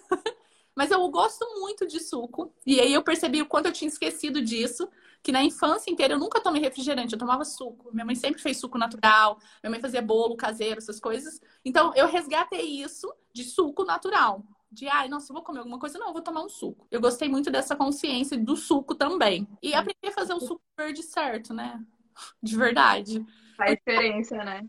mas 0.75 0.91
eu 0.91 1.07
gosto 1.09 1.45
muito 1.59 1.87
de 1.87 1.99
suco. 1.99 2.53
E 2.65 2.79
aí 2.79 2.93
eu 2.93 3.03
percebi 3.03 3.41
o 3.41 3.45
quanto 3.45 3.67
eu 3.67 3.71
tinha 3.71 3.87
esquecido 3.87 4.41
disso. 4.41 4.87
Que 5.21 5.31
na 5.31 5.41
infância 5.41 5.89
inteira 5.89 6.15
eu 6.15 6.19
nunca 6.19 6.41
tomei 6.41 6.61
refrigerante, 6.61 7.13
eu 7.13 7.19
tomava 7.19 7.45
suco. 7.45 7.89
Minha 7.93 8.05
mãe 8.05 8.13
sempre 8.13 8.41
fez 8.41 8.57
suco 8.57 8.77
natural, 8.77 9.39
minha 9.63 9.71
mãe 9.71 9.79
fazia 9.79 10.01
bolo 10.01 10.35
caseiro, 10.35 10.79
essas 10.79 10.99
coisas. 10.99 11.39
Então 11.63 11.93
eu 11.95 12.07
resgatei 12.07 12.81
isso 12.81 13.09
de 13.33 13.45
suco 13.45 13.85
natural. 13.85 14.43
De, 14.69 14.87
ai, 14.89 15.07
nossa, 15.07 15.31
eu 15.31 15.35
vou 15.35 15.43
comer 15.43 15.59
alguma 15.59 15.79
coisa, 15.79 15.97
não, 15.97 16.07
eu 16.07 16.13
vou 16.13 16.21
tomar 16.21 16.43
um 16.43 16.49
suco. 16.49 16.85
Eu 16.91 16.99
gostei 16.99 17.29
muito 17.29 17.49
dessa 17.49 17.73
consciência 17.73 18.37
do 18.37 18.57
suco 18.57 18.95
também. 18.95 19.47
E 19.61 19.73
aprendi 19.73 20.07
a 20.07 20.11
fazer 20.11 20.33
o 20.33 20.41
suco 20.41 20.61
verde 20.77 21.03
certo, 21.03 21.53
né? 21.53 21.81
De 22.43 22.57
verdade. 22.57 23.25
Faz 23.55 23.77
diferença, 23.77 24.35
né? 24.37 24.67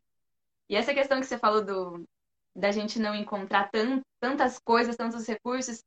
E 0.69 0.77
essa 0.77 0.95
questão 0.95 1.19
que 1.21 1.27
você 1.27 1.39
falou 1.39 1.65
do, 1.65 2.07
da 2.55 2.71
gente 2.71 2.99
não 2.99 3.15
encontrar 3.15 3.71
tantas 4.21 4.59
coisas, 4.59 4.97
tantos 4.97 5.27
recursos, 5.27 5.83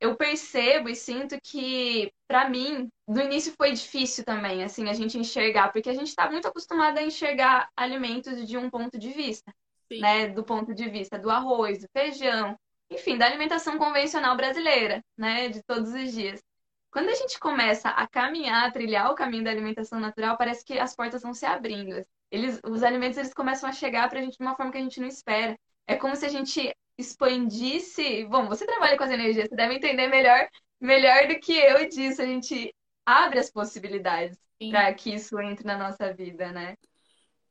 eu 0.00 0.16
percebo 0.16 0.88
e 0.88 0.94
sinto 0.94 1.38
que, 1.42 2.12
para 2.28 2.48
mim, 2.48 2.88
no 3.08 3.20
início 3.20 3.54
foi 3.56 3.72
difícil 3.72 4.24
também, 4.24 4.62
assim, 4.62 4.88
a 4.88 4.92
gente 4.92 5.18
enxergar, 5.18 5.72
porque 5.72 5.88
a 5.88 5.94
gente 5.94 6.08
está 6.08 6.30
muito 6.30 6.46
acostumado 6.46 6.98
a 6.98 7.02
enxergar 7.02 7.68
alimentos 7.76 8.46
de 8.46 8.58
um 8.58 8.68
ponto 8.68 8.98
de 8.98 9.10
vista, 9.10 9.54
Sim. 9.90 10.00
né? 10.00 10.28
Do 10.28 10.44
ponto 10.44 10.74
de 10.74 10.88
vista 10.88 11.18
do 11.18 11.30
arroz, 11.30 11.80
do 11.80 11.88
feijão, 11.92 12.58
enfim, 12.90 13.16
da 13.16 13.26
alimentação 13.26 13.78
convencional 13.78 14.36
brasileira, 14.36 15.02
né? 15.16 15.48
De 15.48 15.62
todos 15.62 15.92
os 15.92 16.12
dias. 16.12 16.42
Quando 16.90 17.08
a 17.08 17.14
gente 17.14 17.38
começa 17.38 17.90
a 17.90 18.06
caminhar, 18.06 18.66
a 18.66 18.70
trilhar 18.70 19.10
o 19.10 19.14
caminho 19.14 19.44
da 19.44 19.50
alimentação 19.50 20.00
natural, 20.00 20.36
parece 20.36 20.64
que 20.64 20.78
as 20.78 20.94
portas 20.94 21.22
vão 21.22 21.34
se 21.34 21.44
abrindo. 21.44 22.04
Eles, 22.30 22.60
os 22.64 22.82
alimentos 22.82 23.18
eles 23.18 23.34
começam 23.34 23.68
a 23.68 23.72
chegar 23.72 24.08
para 24.08 24.18
a 24.18 24.22
gente 24.22 24.38
de 24.38 24.42
uma 24.42 24.56
forma 24.56 24.72
que 24.72 24.78
a 24.78 24.82
gente 24.82 25.00
não 25.00 25.06
espera. 25.06 25.58
É 25.86 25.96
como 25.96 26.16
se 26.16 26.24
a 26.26 26.28
gente 26.28 26.74
expandisse. 26.98 28.24
Bom, 28.24 28.48
você 28.48 28.66
trabalha 28.66 28.96
com 28.96 29.04
as 29.04 29.10
energias, 29.10 29.48
você 29.48 29.56
deve 29.56 29.74
entender 29.74 30.06
melhor, 30.08 30.48
melhor 30.80 31.28
do 31.28 31.38
que 31.38 31.52
eu 31.52 31.88
disso. 31.88 32.22
A 32.22 32.26
gente 32.26 32.74
abre 33.04 33.38
as 33.38 33.50
possibilidades 33.50 34.38
para 34.70 34.92
que 34.94 35.14
isso 35.14 35.38
entre 35.40 35.64
na 35.66 35.76
nossa 35.76 36.12
vida, 36.12 36.50
né? 36.52 36.76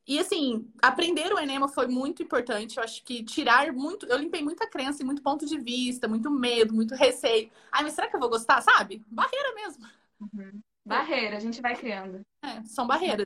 E 0.08 0.20
assim, 0.20 0.72
aprender 0.84 1.34
o 1.34 1.40
enema 1.40 1.68
foi 1.68 1.88
muito 1.88 2.22
importante. 2.22 2.78
Eu 2.78 2.84
acho 2.84 3.04
que 3.04 3.24
tirar 3.24 3.72
muito. 3.74 4.06
Eu 4.06 4.18
limpei 4.18 4.44
muita 4.44 4.70
crença 4.70 5.02
e 5.02 5.06
muito 5.06 5.24
ponto 5.24 5.46
de 5.46 5.58
vista, 5.60 6.08
muito 6.08 6.30
medo, 6.30 6.74
muito 6.74 6.94
receio. 6.94 7.50
Ai, 7.72 7.84
mas 7.84 7.94
será 7.94 8.08
que 8.08 8.16
eu 8.16 8.20
vou 8.20 8.30
gostar? 8.30 8.62
Sabe? 8.62 9.04
Barreira 9.08 9.54
mesmo. 9.56 9.86
Uhum. 10.22 10.62
Barreira, 10.86 11.38
a 11.38 11.40
gente 11.40 11.60
vai 11.60 11.76
criando. 11.76 12.22
É, 12.44 12.64
são 12.66 12.86
barreiras 12.86 13.26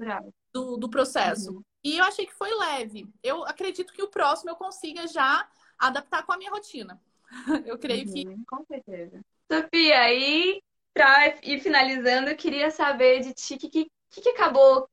do, 0.53 0.77
do 0.77 0.89
processo. 0.89 1.51
Uhum. 1.51 1.61
E 1.83 1.97
eu 1.97 2.05
achei 2.05 2.25
que 2.25 2.33
foi 2.33 2.49
leve. 2.57 3.09
Eu 3.21 3.43
acredito 3.43 3.91
que 3.91 4.01
o 4.01 4.09
próximo 4.09 4.49
eu 4.49 4.55
consiga 4.55 5.05
já 5.07 5.45
adaptar 5.79 6.23
com 6.23 6.33
a 6.33 6.37
minha 6.37 6.51
rotina. 6.51 7.01
Eu 7.65 7.77
creio 7.77 8.07
uhum, 8.07 8.13
que. 8.13 8.45
Com 8.45 8.65
certeza. 8.65 9.21
Sofia, 9.51 9.99
aí, 10.01 10.61
para 10.93 11.39
ir 11.43 11.59
finalizando, 11.59 12.29
eu 12.29 12.35
queria 12.35 12.69
saber 12.69 13.21
de 13.21 13.33
ti 13.33 13.55
o 13.55 13.57
que, 13.57 13.69
que, 13.69 13.89
que, 14.11 14.29
acabou. 14.29 14.87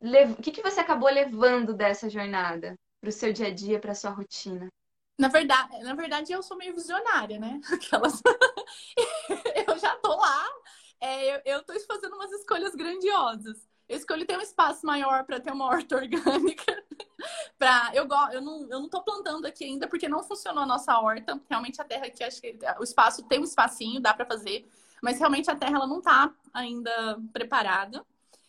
O 0.00 0.42
que, 0.42 0.50
que 0.50 0.62
você 0.62 0.80
acabou 0.80 1.10
levando 1.10 1.74
dessa 1.74 2.08
jornada 2.08 2.74
para 3.00 3.08
o 3.08 3.12
seu 3.12 3.32
dia 3.32 3.48
a 3.48 3.54
dia, 3.54 3.78
para 3.78 3.94
sua 3.94 4.10
rotina? 4.10 4.68
Na 5.18 5.28
verdade, 5.28 5.78
na 5.80 5.94
verdade, 5.94 6.32
eu 6.32 6.42
sou 6.42 6.56
meio 6.56 6.74
visionária, 6.74 7.38
né? 7.38 7.60
Aquelas... 7.72 8.22
eu 9.68 9.78
já 9.78 9.96
tô 9.96 10.14
lá, 10.16 10.46
é, 11.00 11.34
eu, 11.34 11.42
eu 11.44 11.64
tô 11.64 11.78
fazendo 11.80 12.14
umas 12.14 12.30
escolhas 12.32 12.74
grandiosas. 12.74 13.68
Eu 13.88 13.96
escolhi 13.96 14.24
ter 14.24 14.38
um 14.38 14.42
espaço 14.42 14.86
maior 14.86 15.24
para 15.24 15.40
ter 15.40 15.52
uma 15.52 15.66
horta 15.66 15.96
orgânica. 15.96 16.84
Pra, 17.58 17.90
eu, 17.92 18.06
eu, 18.32 18.40
não, 18.40 18.60
eu 18.70 18.80
não 18.80 18.88
tô 18.88 19.02
plantando 19.02 19.46
aqui 19.46 19.64
ainda 19.64 19.88
porque 19.88 20.08
não 20.08 20.22
funcionou 20.22 20.62
a 20.62 20.66
nossa 20.66 20.98
horta. 20.98 21.40
Realmente 21.48 21.80
a 21.80 21.84
terra 21.84 22.06
aqui, 22.06 22.22
acho 22.22 22.40
que 22.40 22.56
o 22.78 22.84
espaço 22.84 23.22
tem 23.24 23.40
um 23.40 23.44
espacinho, 23.44 24.00
dá 24.00 24.14
para 24.14 24.26
fazer. 24.26 24.68
Mas 25.02 25.18
realmente 25.18 25.50
a 25.50 25.56
terra 25.56 25.76
ela 25.76 25.86
não 25.86 26.00
tá 26.00 26.32
ainda 26.52 27.18
preparada. 27.32 28.04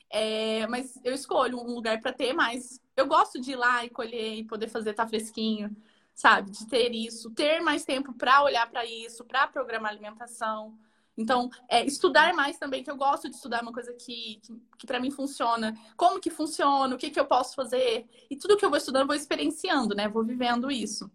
É, 0.09 0.65
mas 0.67 0.99
eu 1.03 1.13
escolho 1.13 1.59
um 1.59 1.73
lugar 1.73 1.99
para 2.01 2.13
ter 2.13 2.33
mais. 2.33 2.79
Eu 2.95 3.07
gosto 3.07 3.39
de 3.39 3.51
ir 3.51 3.55
lá 3.55 3.85
e 3.85 3.89
colher 3.89 4.35
e 4.37 4.43
poder 4.43 4.67
fazer 4.67 4.93
tá 4.93 5.07
fresquinho, 5.07 5.75
sabe? 6.13 6.51
De 6.51 6.67
ter 6.67 6.93
isso, 6.93 7.31
ter 7.31 7.61
mais 7.61 7.85
tempo 7.85 8.13
para 8.13 8.43
olhar 8.43 8.69
para 8.69 8.85
isso, 8.85 9.23
para 9.25 9.47
programar 9.47 9.91
alimentação. 9.91 10.77
Então, 11.19 11.49
é, 11.67 11.85
estudar 11.85 12.33
mais 12.33 12.57
também, 12.57 12.81
que 12.81 12.89
eu 12.89 12.95
gosto 12.95 13.29
de 13.29 13.35
estudar 13.35 13.61
uma 13.61 13.73
coisa 13.73 13.91
que, 13.91 14.39
que, 14.41 14.61
que 14.77 14.87
para 14.87 15.01
mim 15.01 15.11
funciona. 15.11 15.77
Como 15.97 16.17
que 16.17 16.29
funciona, 16.29 16.95
o 16.95 16.97
que, 16.97 17.09
que 17.09 17.19
eu 17.19 17.25
posso 17.25 17.55
fazer. 17.55 18.07
E 18.29 18.37
tudo 18.37 18.55
que 18.55 18.63
eu 18.63 18.69
vou 18.69 18.77
estudando, 18.77 19.01
eu 19.01 19.07
vou 19.07 19.15
experienciando, 19.17 19.93
né? 19.93 20.07
Vou 20.07 20.23
vivendo 20.23 20.71
isso. 20.71 21.11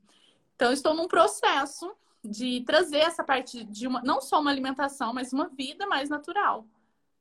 Então, 0.54 0.70
estou 0.70 0.92
num 0.92 1.08
processo 1.08 1.90
de 2.22 2.62
trazer 2.66 2.98
essa 2.98 3.24
parte 3.24 3.64
de 3.64 3.86
uma, 3.86 4.02
não 4.02 4.20
só 4.20 4.42
uma 4.42 4.50
alimentação, 4.50 5.14
mas 5.14 5.32
uma 5.32 5.48
vida 5.48 5.86
mais 5.86 6.10
natural. 6.10 6.66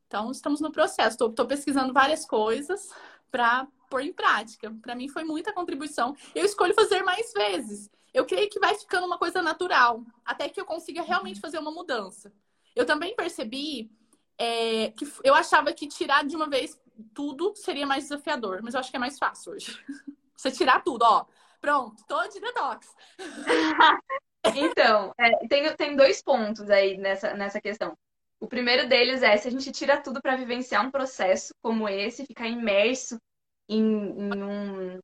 Então, 0.08 0.30
estamos 0.30 0.60
no 0.60 0.70
processo. 0.70 1.26
Estou 1.26 1.48
pesquisando 1.48 1.94
várias 1.94 2.26
coisas 2.26 2.90
para 3.32 3.66
pôr 3.90 4.02
em 4.02 4.12
prática. 4.12 4.76
Para 4.82 4.94
mim, 4.94 5.08
foi 5.08 5.24
muita 5.24 5.54
contribuição. 5.54 6.14
Eu 6.36 6.44
escolho 6.44 6.74
fazer 6.74 7.02
mais 7.02 7.32
vezes. 7.32 7.90
Eu 8.14 8.26
creio 8.26 8.50
que 8.50 8.60
vai 8.60 8.76
ficando 8.76 9.08
uma 9.08 9.18
coisa 9.18 9.42
natural, 9.42 10.04
até 10.26 10.50
que 10.50 10.60
eu 10.60 10.66
consiga 10.66 11.02
realmente 11.02 11.40
fazer 11.40 11.60
uma 11.60 11.72
mudança. 11.72 12.32
Eu 12.76 12.86
também 12.86 13.16
percebi 13.16 13.92
é, 14.38 14.92
que 14.92 15.06
eu 15.24 15.34
achava 15.34 15.74
que 15.74 15.88
tirar 15.88 16.26
de 16.26 16.36
uma 16.36 16.50
vez 16.50 16.80
tudo 17.14 17.54
seria 17.56 17.86
mais 17.86 18.04
desafiador, 18.04 18.62
mas 18.62 18.74
eu 18.74 18.80
acho 18.80 18.92
que 18.92 18.98
é 18.98 19.00
mais 19.00 19.18
fácil 19.18 19.54
hoje. 19.54 19.84
Você 20.36 20.52
tirar 20.52 20.84
tudo, 20.84 21.04
ó. 21.04 21.26
Pronto, 21.62 22.04
tô 22.08 22.28
de 22.28 22.40
detox. 22.40 22.94
então, 24.56 25.14
é, 25.18 25.48
tem, 25.48 25.76
tem 25.76 25.96
dois 25.96 26.22
pontos 26.22 26.70
aí 26.70 26.98
nessa, 26.98 27.34
nessa 27.34 27.62
questão. 27.62 27.98
O 28.40 28.48
primeiro 28.48 28.90
deles 28.90 29.24
é 29.24 29.38
se 29.38 29.48
a 29.48 29.52
gente 29.52 29.72
tira 29.72 30.02
tudo 30.02 30.22
para 30.22 30.36
vivenciar 30.36 30.86
um 30.86 30.92
processo 30.92 31.54
como 31.62 31.88
esse, 31.88 32.26
ficar 32.26 32.50
imerso 32.50 33.18
em, 33.70 33.82
em 33.82 34.44
um. 34.44 35.00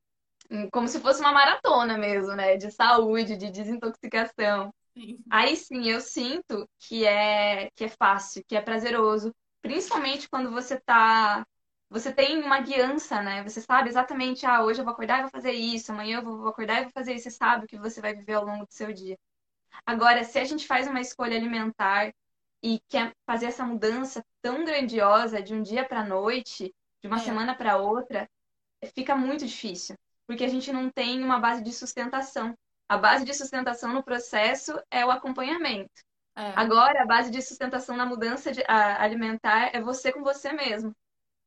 Em, 0.51 0.69
como 0.69 0.87
se 0.89 0.99
fosse 0.99 1.21
uma 1.21 1.31
maratona 1.31 1.97
mesmo, 1.97 2.35
né? 2.35 2.57
De 2.57 2.69
saúde, 2.69 3.37
de 3.37 3.49
desintoxicação. 3.49 4.73
Aí 5.29 5.55
sim, 5.55 5.87
eu 5.89 6.01
sinto 6.01 6.67
que 6.79 7.05
é 7.05 7.69
que 7.75 7.85
é 7.85 7.89
fácil, 7.89 8.43
que 8.47 8.55
é 8.55 8.61
prazeroso, 8.61 9.33
principalmente 9.61 10.29
quando 10.29 10.51
você 10.51 10.79
tá 10.79 11.45
você 11.89 12.13
tem 12.13 12.43
uma 12.43 12.61
guiança, 12.61 13.21
né? 13.21 13.43
Você 13.43 13.61
sabe 13.61 13.89
exatamente, 13.89 14.45
ah, 14.45 14.63
hoje 14.63 14.79
eu 14.79 14.85
vou 14.85 14.93
acordar 14.93 15.19
e 15.19 15.21
vou 15.23 15.31
fazer 15.31 15.53
isso, 15.53 15.91
amanhã 15.91 16.19
eu 16.19 16.23
vou 16.23 16.47
acordar 16.47 16.79
e 16.81 16.83
vou 16.83 16.91
fazer 16.91 17.13
isso, 17.15 17.23
você 17.23 17.31
sabe 17.31 17.65
o 17.65 17.67
que 17.67 17.79
você 17.79 17.99
vai 17.99 18.13
viver 18.13 18.33
ao 18.33 18.45
longo 18.45 18.65
do 18.65 18.73
seu 18.73 18.93
dia. 18.93 19.17
Agora, 19.85 20.23
se 20.23 20.39
a 20.39 20.43
gente 20.45 20.67
faz 20.67 20.87
uma 20.87 21.01
escolha 21.01 21.37
alimentar 21.37 22.13
e 22.61 22.79
quer 22.87 23.13
fazer 23.25 23.47
essa 23.47 23.65
mudança 23.65 24.23
tão 24.41 24.63
grandiosa 24.65 25.41
de 25.41 25.53
um 25.53 25.63
dia 25.63 25.85
para 25.85 26.05
noite, 26.05 26.73
de 27.01 27.07
uma 27.07 27.17
é. 27.17 27.19
semana 27.19 27.55
para 27.55 27.77
outra, 27.77 28.29
fica 28.93 29.15
muito 29.15 29.45
difícil, 29.45 29.95
porque 30.27 30.43
a 30.43 30.47
gente 30.47 30.71
não 30.71 30.89
tem 30.91 31.23
uma 31.23 31.39
base 31.39 31.63
de 31.63 31.71
sustentação. 31.71 32.55
A 32.89 32.97
base 32.97 33.23
de 33.23 33.35
sustentação 33.35 33.93
no 33.93 34.03
processo 34.03 34.81
é 34.89 35.05
o 35.05 35.11
acompanhamento. 35.11 35.91
É. 36.35 36.53
Agora, 36.55 37.03
a 37.03 37.05
base 37.05 37.29
de 37.29 37.39
sustentação 37.39 37.95
na 37.95 38.05
mudança 38.05 38.51
de, 38.51 38.63
a, 38.67 39.03
alimentar 39.03 39.69
é 39.73 39.79
você 39.79 40.11
com 40.11 40.23
você 40.23 40.51
mesmo. 40.51 40.95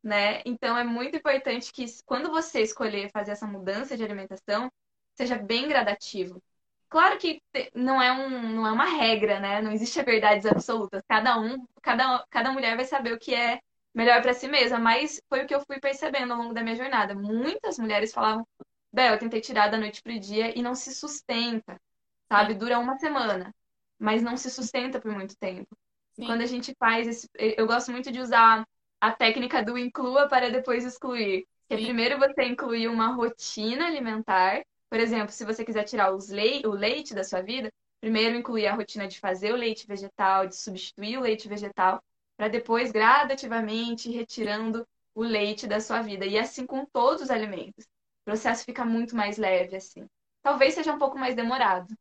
Né? 0.02 0.40
Então, 0.46 0.78
é 0.78 0.84
muito 0.84 1.16
importante 1.16 1.72
que, 1.72 1.84
quando 2.06 2.30
você 2.30 2.61
escolher 2.62 3.11
fazer 3.11 3.32
essa 3.32 3.46
mudança 3.46 3.96
de 3.96 4.04
alimentação, 4.04 4.70
seja 5.16 5.37
bem 5.37 5.68
gradativo. 5.68 6.40
Claro 6.88 7.18
que 7.18 7.42
não 7.75 8.00
é, 8.00 8.12
um, 8.12 8.54
não 8.54 8.66
é 8.66 8.70
uma 8.70 8.84
regra, 8.84 9.40
né? 9.40 9.62
Não 9.62 9.72
existe 9.72 10.00
verdades 10.02 10.46
absolutas. 10.46 11.02
Cada 11.08 11.40
um, 11.40 11.66
cada, 11.80 12.25
cada 12.28 12.52
mulher 12.52 12.76
vai 12.76 12.84
saber 12.84 13.14
o 13.14 13.18
que 13.18 13.34
é 13.34 13.61
melhor 13.94 14.20
para 14.22 14.34
si 14.34 14.46
mesma. 14.46 14.78
Mas 14.78 15.20
foi 15.28 15.42
o 15.42 15.46
que 15.46 15.54
eu 15.54 15.64
fui 15.64 15.80
percebendo 15.80 16.34
ao 16.34 16.38
longo 16.38 16.54
da 16.54 16.62
minha 16.62 16.76
jornada. 16.76 17.14
Muitas 17.14 17.78
mulheres 17.78 18.12
falavam 18.12 18.46
Bel, 18.92 19.14
eu 19.14 19.18
tentei 19.18 19.40
tirar 19.40 19.68
da 19.68 19.78
noite 19.78 20.02
pro 20.02 20.18
dia 20.18 20.56
e 20.56 20.62
não 20.62 20.75
se 20.75 20.94
sustenta, 20.94 21.80
sabe? 22.28 22.54
Dura 22.54 22.78
uma 22.78 22.99
semana, 22.99 23.54
mas 23.99 24.22
não 24.22 24.37
se 24.37 24.50
sustenta 24.50 25.00
por 25.00 25.12
muito 25.12 25.37
tempo. 25.37 25.76
E 26.18 26.22
Sim. 26.22 26.26
quando 26.26 26.42
a 26.42 26.46
gente 26.46 26.75
faz 26.78 27.08
esse. 27.08 27.28
Eu 27.34 27.66
gosto 27.66 27.90
muito 27.90 28.12
de 28.12 28.20
usar 28.20 28.66
a 29.00 29.12
técnica 29.12 29.62
do 29.62 29.78
inclua 29.78 30.28
para 30.28 30.50
depois 30.50 30.84
excluir. 30.84 31.46
Que 31.68 31.75
é 31.75 31.76
primeiro 31.78 32.18
você 32.18 32.44
incluir 32.44 32.88
uma 32.88 33.14
rotina 33.14 33.87
alimentar. 33.87 34.62
Por 34.90 35.00
exemplo, 35.00 35.32
se 35.32 35.44
você 35.44 35.64
quiser 35.64 35.84
tirar 35.84 36.14
os 36.14 36.28
lei... 36.28 36.62
o 36.66 36.70
leite 36.70 37.14
da 37.14 37.25
sua 37.25 37.40
vida, 37.40 37.72
primeiro 37.99 38.37
incluir 38.37 38.66
a 38.66 38.75
rotina 38.75 39.08
de 39.08 39.18
fazer 39.18 39.52
o 39.52 39.56
leite 39.56 39.87
vegetal, 39.87 40.46
de 40.46 40.54
substituir 40.54 41.16
o 41.16 41.22
leite 41.22 41.49
vegetal, 41.49 42.02
para 42.37 42.49
depois 42.49 42.92
gradativamente 42.92 44.11
ir 44.11 44.16
retirando 44.16 44.87
o 45.14 45.22
leite 45.22 45.66
da 45.66 45.80
sua 45.80 46.02
vida. 46.02 46.26
E 46.26 46.38
assim 46.38 46.66
com 46.66 46.84
todos 46.84 47.22
os 47.22 47.30
alimentos. 47.30 47.87
O 48.23 48.25
processo 48.25 48.64
fica 48.64 48.85
muito 48.85 49.17
mais 49.17 49.37
leve, 49.38 49.76
assim. 49.76 50.07
Talvez 50.43 50.75
seja 50.75 50.93
um 50.93 50.99
pouco 50.99 51.19
mais 51.19 51.35
demorado, 51.35 51.95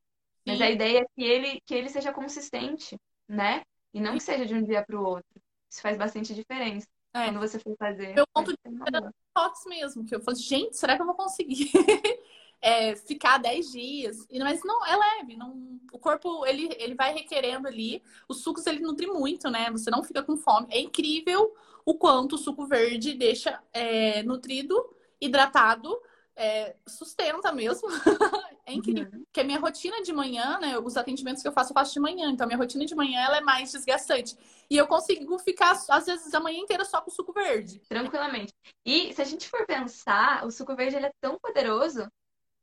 mas 0.46 0.58
Sim. 0.58 0.64
a 0.64 0.72
ideia 0.72 1.00
é 1.02 1.06
que 1.16 1.24
ele, 1.24 1.62
que 1.66 1.74
ele 1.76 1.90
seja 1.90 2.12
consistente, 2.12 2.98
né? 3.28 3.62
E 3.94 4.00
não 4.00 4.14
que 4.14 4.24
seja 4.24 4.46
de 4.46 4.54
um 4.56 4.64
dia 4.64 4.84
para 4.84 5.00
o 5.00 5.04
outro. 5.04 5.42
Isso 5.70 5.82
faz 5.82 5.98
bastante 5.98 6.34
diferença 6.34 6.88
É. 7.14 7.26
quando 7.26 7.40
você 7.40 7.60
for 7.60 7.76
fazer. 7.78 8.14
Meu 8.16 8.26
ponto 8.34 8.48
Vai 8.48 8.56
de 8.72 8.78
vista 8.78 8.92
boa. 8.92 9.14
toques 9.34 9.66
mesmo, 9.66 10.06
que 10.06 10.16
eu 10.16 10.22
falei, 10.22 10.40
gente, 10.40 10.78
será 10.78 10.96
que 10.96 11.02
eu 11.02 11.06
vou 11.06 11.16
conseguir 11.16 11.72
é, 12.62 12.96
ficar 12.96 13.38
10 13.38 13.72
dias? 13.72 14.28
Mas 14.40 14.64
não, 14.64 14.86
é 14.86 14.96
leve, 14.96 15.36
não, 15.36 15.80
o 15.92 16.00
corpo 16.00 16.46
ele, 16.46 16.70
ele 16.80 16.96
vai 16.96 17.14
requerendo 17.14 17.68
ali, 17.68 18.02
os 18.28 18.42
sucos 18.42 18.66
ele 18.68 18.80
nutre 18.80 19.08
muito, 19.08 19.50
né? 19.50 19.70
Você 19.72 19.90
não 19.90 20.04
fica 20.04 20.24
com 20.24 20.38
fome. 20.38 20.68
É 20.70 20.80
incrível 20.80 21.54
o 21.86 21.96
quanto 21.96 22.36
o 22.36 22.38
suco 22.38 22.66
verde 22.66 23.14
deixa 23.14 23.62
é, 23.74 24.24
nutrido, 24.24 24.76
hidratado, 25.20 26.00
é, 26.36 26.76
sustenta 26.88 27.52
mesmo. 27.52 27.88
é 28.66 28.74
incrível. 28.74 29.12
Uhum. 29.14 29.24
Porque 29.26 29.42
a 29.42 29.44
minha 29.44 29.60
rotina 29.60 30.02
de 30.02 30.14
manhã, 30.14 30.60
né? 30.60 30.78
Os 30.78 30.98
atendimentos 30.98 31.42
que 31.42 31.48
eu 31.48 31.52
faço, 31.52 31.72
eu 31.72 31.74
faço 31.74 31.94
de 31.94 32.00
manhã. 32.00 32.30
Então, 32.30 32.46
a 32.46 32.48
minha 32.48 32.58
rotina 32.58 32.86
de 32.86 32.96
manhã 32.96 33.22
ela 33.22 33.38
é 33.38 33.42
mais 33.42 33.72
desgastante. 33.72 34.36
E 34.70 34.78
eu 34.78 34.88
consigo 34.88 35.38
ficar, 35.40 35.78
às 35.90 36.06
vezes, 36.06 36.34
a 36.34 36.40
manhã 36.40 36.60
inteira 36.60 36.86
só 36.86 37.02
com 37.02 37.12
suco 37.12 37.34
verde. 37.34 37.80
Tranquilamente. 37.88 38.54
E 38.86 39.14
se 39.14 39.22
a 39.22 39.26
gente 39.26 39.50
for 39.50 39.66
pensar, 39.66 40.46
o 40.46 40.52
suco 40.52 40.76
verde 40.76 40.96
ele 40.96 41.08
é 41.08 41.12
tão 41.20 41.38
poderoso 41.40 42.08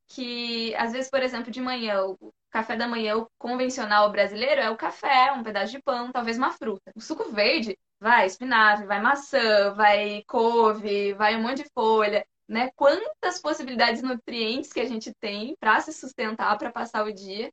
que, 0.08 0.75
às 0.76 0.92
vezes, 0.92 1.10
por 1.10 1.22
exemplo, 1.22 1.50
de 1.50 1.60
manhã, 1.60 2.02
o 2.02 2.32
café 2.50 2.76
da 2.76 2.88
manhã, 2.88 3.16
o 3.16 3.28
convencional 3.38 4.10
brasileiro 4.10 4.60
é 4.60 4.70
o 4.70 4.76
café, 4.76 5.32
um 5.32 5.42
pedaço 5.42 5.72
de 5.72 5.82
pão, 5.82 6.10
talvez 6.10 6.38
uma 6.38 6.50
fruta. 6.50 6.90
O 6.96 7.00
suco 7.00 7.30
verde 7.30 7.76
vai 8.00 8.26
espinafre, 8.26 8.87
vai 8.87 9.00
maçã, 9.00 9.75
vai 9.75 10.22
couve, 10.26 11.12
vai 11.14 11.37
um 11.37 11.42
monte 11.42 11.62
de 11.62 11.70
folha, 11.75 12.26
né? 12.49 12.71
Quantas 12.75 13.38
possibilidades 13.40 14.02
nutrientes 14.02 14.73
que 14.73 14.81
a 14.81 14.85
gente 14.87 15.12
tem 15.21 15.55
para 15.61 15.81
se 15.81 15.93
sustentar, 15.93 16.57
para 16.59 16.73
passar 16.73 17.05
o 17.07 17.12
dia, 17.12 17.52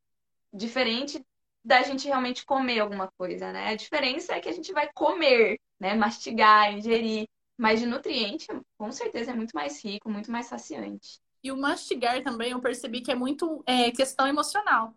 diferente 0.53 1.23
da 1.63 1.81
gente 1.81 2.07
realmente 2.07 2.45
comer 2.45 2.79
alguma 2.79 3.11
coisa, 3.17 3.51
né? 3.51 3.69
A 3.69 3.75
diferença 3.75 4.33
é 4.33 4.39
que 4.39 4.49
a 4.49 4.53
gente 4.53 4.71
vai 4.71 4.89
comer, 4.93 5.59
né? 5.79 5.95
Mastigar, 5.95 6.73
ingerir. 6.73 7.27
Mas 7.57 7.79
de 7.79 7.85
nutriente, 7.85 8.47
com 8.77 8.91
certeza, 8.91 9.31
é 9.31 9.33
muito 9.33 9.53
mais 9.53 9.83
rico, 9.83 10.09
muito 10.09 10.31
mais 10.31 10.45
saciante. 10.47 11.19
E 11.43 11.51
o 11.51 11.57
mastigar 11.57 12.21
também 12.23 12.51
eu 12.51 12.61
percebi 12.61 13.01
que 13.01 13.11
é 13.11 13.15
muito 13.15 13.63
é, 13.65 13.91
questão 13.91 14.27
emocional. 14.27 14.93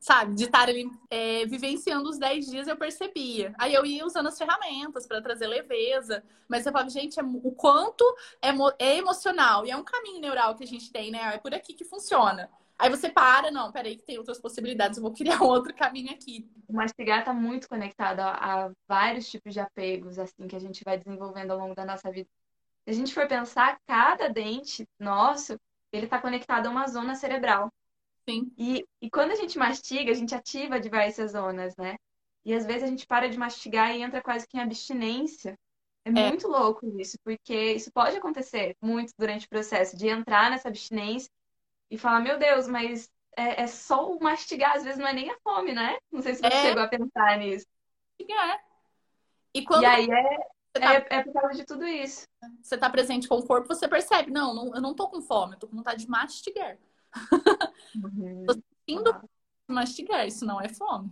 Sabe? 0.00 0.34
De 0.34 0.44
estar 0.44 0.68
ali 0.68 0.88
é, 1.10 1.44
vivenciando 1.46 2.08
os 2.08 2.16
10 2.18 2.46
dias 2.46 2.68
eu 2.68 2.76
percebia. 2.76 3.52
Aí 3.58 3.74
eu 3.74 3.84
ia 3.84 4.06
usando 4.06 4.28
as 4.28 4.38
ferramentas 4.38 5.06
para 5.06 5.20
trazer 5.20 5.48
leveza. 5.48 6.22
Mas 6.48 6.64
eu 6.64 6.72
falava, 6.72 6.90
gente, 6.90 7.18
é, 7.18 7.22
o 7.24 7.50
quanto 7.50 8.04
é, 8.40 8.50
é 8.78 8.96
emocional. 8.98 9.66
E 9.66 9.70
é 9.70 9.76
um 9.76 9.82
caminho 9.82 10.20
neural 10.20 10.54
que 10.54 10.62
a 10.62 10.66
gente 10.66 10.92
tem, 10.92 11.10
né? 11.10 11.34
É 11.34 11.38
por 11.38 11.52
aqui 11.52 11.74
que 11.74 11.84
funciona. 11.84 12.48
Aí 12.78 12.90
você 12.90 13.08
para, 13.08 13.50
não, 13.50 13.72
peraí, 13.72 13.96
que 13.96 14.04
tem 14.04 14.18
outras 14.18 14.38
possibilidades, 14.38 14.98
eu 14.98 15.02
vou 15.02 15.12
criar 15.12 15.40
outro 15.42 15.74
caminho 15.74 16.12
aqui. 16.12 16.48
O 16.68 16.74
mastigar 16.74 17.20
está 17.20 17.32
muito 17.32 17.68
conectado 17.68 18.20
a, 18.20 18.66
a, 18.66 18.70
vários 18.86 19.28
tipos 19.30 19.54
de 19.54 19.60
apegos, 19.60 20.18
assim, 20.18 20.46
que 20.46 20.54
a 20.56 20.60
gente 20.60 20.84
vai 20.84 20.98
desenvolvendo 20.98 21.52
ao 21.52 21.58
longo 21.58 21.74
da 21.74 21.84
nossa 21.86 22.10
vida. 22.10 22.28
Se 22.84 22.90
a 22.90 22.92
gente 22.92 23.14
for 23.14 23.26
pensar, 23.26 23.80
cada 23.86 24.28
dente 24.28 24.86
nosso, 24.98 25.58
ele 25.90 26.04
está 26.04 26.20
conectado 26.20 26.66
a 26.66 26.70
uma 26.70 26.86
zona 26.86 27.14
cerebral. 27.14 27.72
Sim. 28.28 28.52
E, 28.58 28.84
e 29.00 29.10
quando 29.10 29.30
a 29.30 29.36
gente 29.36 29.58
mastiga, 29.58 30.10
a 30.10 30.14
gente 30.14 30.34
ativa 30.34 30.80
diversas 30.80 31.32
zonas, 31.32 31.76
né? 31.76 31.96
E 32.44 32.54
às 32.54 32.64
vezes 32.64 32.84
a 32.84 32.86
gente 32.86 33.06
para 33.06 33.28
de 33.28 33.38
mastigar 33.38 33.94
e 33.94 34.02
entra 34.02 34.22
quase 34.22 34.46
que 34.46 34.56
em 34.56 34.60
abstinência. 34.60 35.58
É, 36.04 36.10
é 36.10 36.28
muito 36.28 36.46
louco 36.48 36.86
isso, 37.00 37.16
porque 37.24 37.72
isso 37.72 37.90
pode 37.92 38.16
acontecer 38.16 38.76
muito 38.80 39.12
durante 39.18 39.46
o 39.46 39.48
processo 39.48 39.96
de 39.96 40.08
entrar 40.08 40.50
nessa 40.50 40.68
abstinência 40.68 41.28
e 41.90 41.98
falar, 41.98 42.20
meu 42.20 42.38
Deus, 42.38 42.68
mas 42.68 43.08
é, 43.36 43.62
é, 43.62 43.66
só 43.66 44.10
o 44.10 44.22
mastigar, 44.22 44.76
às 44.76 44.84
vezes 44.84 44.98
não 44.98 45.06
é 45.06 45.12
nem 45.12 45.30
a 45.30 45.38
fome, 45.40 45.72
né? 45.72 45.96
Não 46.10 46.22
sei 46.22 46.34
se 46.34 46.40
você 46.40 46.46
é... 46.46 46.62
chegou 46.62 46.82
a 46.82 46.88
pensar 46.88 47.38
nisso. 47.38 47.66
É. 48.20 48.60
E, 49.54 49.64
quando... 49.64 49.82
e 49.82 49.86
aí 49.86 50.08
é, 50.08 50.38
tá... 50.72 50.94
é, 50.94 51.06
é, 51.10 51.22
por 51.22 51.32
causa 51.32 51.54
de 51.54 51.64
tudo 51.64 51.86
isso. 51.86 52.26
Você 52.62 52.78
tá 52.78 52.88
presente 52.88 53.28
com 53.28 53.36
o 53.36 53.46
corpo, 53.46 53.68
você 53.68 53.88
percebe, 53.88 54.30
não, 54.30 54.54
não 54.54 54.74
eu 54.74 54.80
não 54.80 54.94
tô 54.94 55.08
com 55.08 55.20
fome, 55.20 55.54
eu 55.54 55.58
tô 55.58 55.68
com 55.68 55.76
vontade 55.76 56.04
de 56.04 56.10
mastigar. 56.10 56.78
Uhum. 57.96 58.44
tô 58.46 58.54
sentindo 58.54 59.10
ah. 59.10 59.22
mastigar, 59.68 60.26
isso 60.26 60.44
não 60.44 60.60
é 60.60 60.68
fome. 60.68 61.10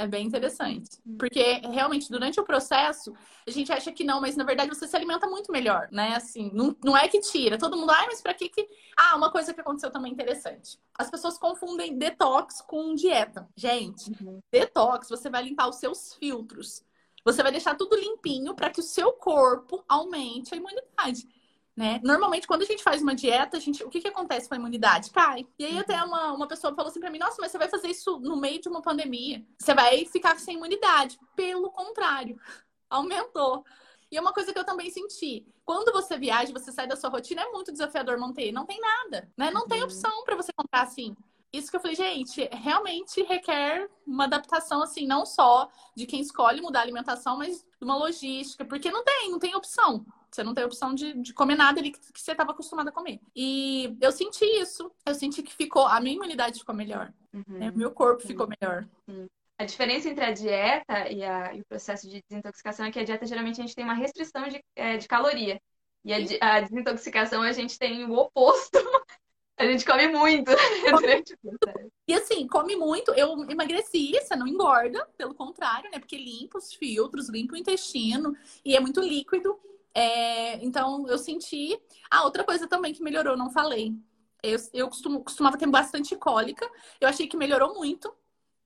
É 0.00 0.06
bem 0.06 0.26
interessante. 0.26 0.98
Porque 1.18 1.58
realmente, 1.58 2.10
durante 2.10 2.40
o 2.40 2.44
processo, 2.44 3.12
a 3.46 3.50
gente 3.50 3.70
acha 3.70 3.92
que 3.92 4.02
não, 4.02 4.18
mas 4.18 4.34
na 4.34 4.44
verdade 4.44 4.70
você 4.70 4.88
se 4.88 4.96
alimenta 4.96 5.26
muito 5.26 5.52
melhor, 5.52 5.88
né? 5.92 6.14
Assim, 6.14 6.50
não, 6.54 6.74
não 6.82 6.96
é 6.96 7.06
que 7.06 7.20
tira. 7.20 7.58
Todo 7.58 7.76
mundo, 7.76 7.90
ai, 7.90 8.06
mas 8.06 8.22
pra 8.22 8.32
que 8.32 8.48
que. 8.48 8.66
Ah, 8.96 9.14
uma 9.14 9.30
coisa 9.30 9.52
que 9.52 9.60
aconteceu 9.60 9.90
também 9.90 10.10
interessante. 10.10 10.78
As 10.98 11.10
pessoas 11.10 11.36
confundem 11.36 11.98
detox 11.98 12.62
com 12.62 12.94
dieta. 12.94 13.46
Gente, 13.54 14.10
uhum. 14.22 14.40
detox, 14.50 15.08
você 15.08 15.28
vai 15.28 15.42
limpar 15.42 15.68
os 15.68 15.76
seus 15.76 16.14
filtros. 16.14 16.82
Você 17.22 17.42
vai 17.42 17.52
deixar 17.52 17.74
tudo 17.76 17.94
limpinho 17.94 18.54
para 18.54 18.70
que 18.70 18.80
o 18.80 18.84
seu 18.84 19.12
corpo 19.12 19.84
aumente 19.86 20.54
a 20.54 20.56
imunidade. 20.56 21.28
Né? 21.76 22.00
Normalmente, 22.02 22.46
quando 22.46 22.62
a 22.62 22.66
gente 22.66 22.82
faz 22.82 23.00
uma 23.00 23.14
dieta, 23.14 23.56
a 23.56 23.60
gente, 23.60 23.82
o 23.84 23.88
que, 23.88 24.00
que 24.00 24.08
acontece 24.08 24.48
com 24.48 24.54
a 24.54 24.58
imunidade? 24.58 25.10
Cai. 25.10 25.46
E 25.58 25.64
aí, 25.64 25.78
até 25.78 26.02
uma, 26.02 26.32
uma 26.32 26.48
pessoa 26.48 26.74
falou 26.74 26.90
assim 26.90 27.00
pra 27.00 27.10
mim: 27.10 27.18
Nossa, 27.18 27.36
mas 27.40 27.50
você 27.50 27.58
vai 27.58 27.68
fazer 27.68 27.88
isso 27.88 28.18
no 28.20 28.36
meio 28.36 28.60
de 28.60 28.68
uma 28.68 28.82
pandemia. 28.82 29.44
Você 29.58 29.74
vai 29.74 30.04
ficar 30.04 30.38
sem 30.38 30.56
imunidade. 30.56 31.18
Pelo 31.34 31.70
contrário, 31.70 32.38
aumentou. 32.90 33.64
E 34.10 34.16
é 34.16 34.20
uma 34.20 34.32
coisa 34.32 34.52
que 34.52 34.58
eu 34.58 34.64
também 34.64 34.90
senti. 34.90 35.46
Quando 35.64 35.92
você 35.92 36.18
viaja, 36.18 36.52
você 36.52 36.72
sai 36.72 36.86
da 36.86 36.96
sua 36.96 37.08
rotina, 37.08 37.42
é 37.42 37.50
muito 37.52 37.70
desafiador 37.70 38.18
manter. 38.18 38.50
Não 38.50 38.66
tem 38.66 38.80
nada, 38.80 39.30
né? 39.36 39.52
Não 39.52 39.68
tem 39.68 39.82
opção 39.84 40.24
para 40.24 40.34
você 40.34 40.52
comprar 40.52 40.82
assim. 40.82 41.16
Isso 41.52 41.70
que 41.70 41.76
eu 41.76 41.80
falei, 41.80 41.96
gente, 41.96 42.48
realmente 42.52 43.22
requer 43.22 43.88
uma 44.06 44.24
adaptação, 44.24 44.82
assim, 44.82 45.06
não 45.06 45.26
só 45.26 45.68
de 45.96 46.06
quem 46.06 46.20
escolhe 46.20 46.60
mudar 46.60 46.80
a 46.80 46.82
alimentação, 46.82 47.36
mas 47.36 47.62
de 47.62 47.84
uma 47.84 47.96
logística, 47.96 48.64
porque 48.64 48.90
não 48.90 49.02
tem, 49.02 49.30
não 49.30 49.38
tem 49.38 49.54
opção. 49.56 50.04
Você 50.30 50.44
não 50.44 50.54
tem 50.54 50.64
opção 50.64 50.94
de, 50.94 51.14
de 51.14 51.34
comer 51.34 51.56
nada 51.56 51.80
ali 51.80 51.90
que, 51.90 51.98
que 52.12 52.20
você 52.20 52.32
estava 52.32 52.52
acostumado 52.52 52.88
a 52.88 52.92
comer. 52.92 53.20
E 53.34 53.96
eu 54.00 54.12
senti 54.12 54.44
isso. 54.44 54.90
Eu 55.04 55.14
senti 55.14 55.42
que 55.42 55.52
ficou, 55.52 55.86
a 55.86 56.00
minha 56.00 56.14
imunidade 56.14 56.60
ficou 56.60 56.74
melhor. 56.74 57.12
Uhum. 57.32 57.58
Né? 57.58 57.72
Meu 57.74 57.90
corpo 57.90 58.26
ficou 58.26 58.46
melhor. 58.46 58.88
Uhum. 59.08 59.26
A 59.58 59.64
diferença 59.64 60.08
entre 60.08 60.24
a 60.24 60.32
dieta 60.32 61.10
e, 61.10 61.22
a, 61.22 61.54
e, 61.54 61.60
o 61.60 61.66
processo 61.66 62.08
de 62.08 62.22
desintoxicação 62.26 62.86
é 62.86 62.90
que 62.90 62.98
a 62.98 63.04
dieta 63.04 63.26
geralmente 63.26 63.60
a 63.60 63.64
gente 63.64 63.74
tem 63.74 63.84
uma 63.84 63.92
restrição 63.92 64.48
de, 64.48 64.64
é, 64.74 64.96
de 64.96 65.06
caloria. 65.06 65.60
E 66.04 66.14
a, 66.14 66.16
a, 66.40 66.60
desintoxicação 66.60 67.42
a 67.42 67.52
gente 67.52 67.78
tem 67.78 68.04
o 68.04 68.14
oposto. 68.14 68.78
A 69.58 69.66
gente 69.66 69.84
come 69.84 70.08
muito 70.08 70.50
durante 70.98 71.34
o 71.34 71.38
processo. 71.38 71.92
E 72.08 72.14
assim, 72.14 72.46
come 72.48 72.76
muito. 72.76 73.12
Eu 73.12 73.46
emagreci, 73.50 74.12
você 74.12 74.34
não 74.34 74.46
engorda, 74.48 75.06
pelo 75.18 75.34
contrário, 75.34 75.90
né? 75.90 75.98
Porque 75.98 76.16
limpa 76.16 76.56
os 76.56 76.72
filtros, 76.72 77.28
limpa 77.28 77.52
o 77.52 77.58
intestino 77.58 78.34
e 78.64 78.74
é 78.74 78.80
muito 78.80 79.02
líquido. 79.02 79.60
É, 79.94 80.64
então, 80.64 81.06
eu 81.08 81.18
senti. 81.18 81.80
Ah, 82.10 82.24
outra 82.24 82.44
coisa 82.44 82.68
também 82.68 82.92
que 82.92 83.02
melhorou, 83.02 83.36
não 83.36 83.50
falei. 83.50 83.94
Eu, 84.42 84.58
eu 84.72 84.88
costumo, 84.88 85.22
costumava 85.22 85.58
ter 85.58 85.66
bastante 85.66 86.16
cólica. 86.16 86.68
Eu 87.00 87.08
achei 87.08 87.26
que 87.26 87.36
melhorou 87.36 87.74
muito 87.74 88.12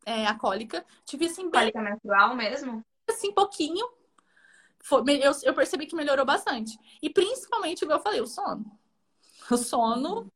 é, 0.07 0.27
a 0.27 0.35
cólica. 0.39 0.85
Tive 1.05 1.27
assim. 1.27 1.51
Bem... 1.51 1.61
Cólica 1.61 1.83
menstrual 1.83 2.37
mesmo? 2.37 2.85
Assim, 3.09 3.33
pouquinho. 3.33 3.87
Foi, 4.83 5.03
eu, 5.23 5.33
eu 5.43 5.55
percebi 5.55 5.87
que 5.87 5.97
melhorou 5.97 6.27
bastante. 6.27 6.79
E 7.03 7.09
principalmente, 7.09 7.83
igual 7.83 7.99
eu 7.99 8.03
falei, 8.03 8.21
o 8.21 8.27
sono. 8.27 8.65
O 9.51 9.57
sono. 9.57 10.31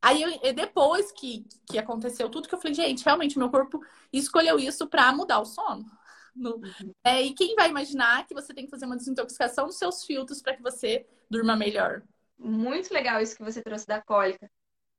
Aí, 0.00 0.22
eu, 0.22 0.52
depois 0.52 1.10
que, 1.12 1.46
que 1.66 1.78
aconteceu 1.78 2.28
tudo, 2.28 2.46
que 2.46 2.54
eu 2.54 2.58
falei, 2.60 2.74
gente, 2.74 3.02
realmente, 3.02 3.38
meu 3.38 3.50
corpo 3.50 3.80
escolheu 4.12 4.58
isso 4.58 4.86
para 4.86 5.10
mudar 5.12 5.40
o 5.40 5.46
sono. 5.46 5.86
No... 6.34 6.60
É, 7.04 7.22
e 7.22 7.34
quem 7.34 7.54
vai 7.54 7.68
imaginar 7.70 8.26
que 8.26 8.34
você 8.34 8.52
tem 8.52 8.64
que 8.64 8.70
fazer 8.70 8.86
uma 8.86 8.96
desintoxicação 8.96 9.66
dos 9.66 9.78
seus 9.78 10.04
filtros 10.04 10.42
para 10.42 10.56
que 10.56 10.62
você 10.62 11.06
durma 11.30 11.56
melhor? 11.56 12.02
Muito 12.38 12.92
legal 12.92 13.20
isso 13.20 13.36
que 13.36 13.44
você 13.44 13.62
trouxe 13.62 13.86
da 13.86 14.02
cólica. 14.02 14.50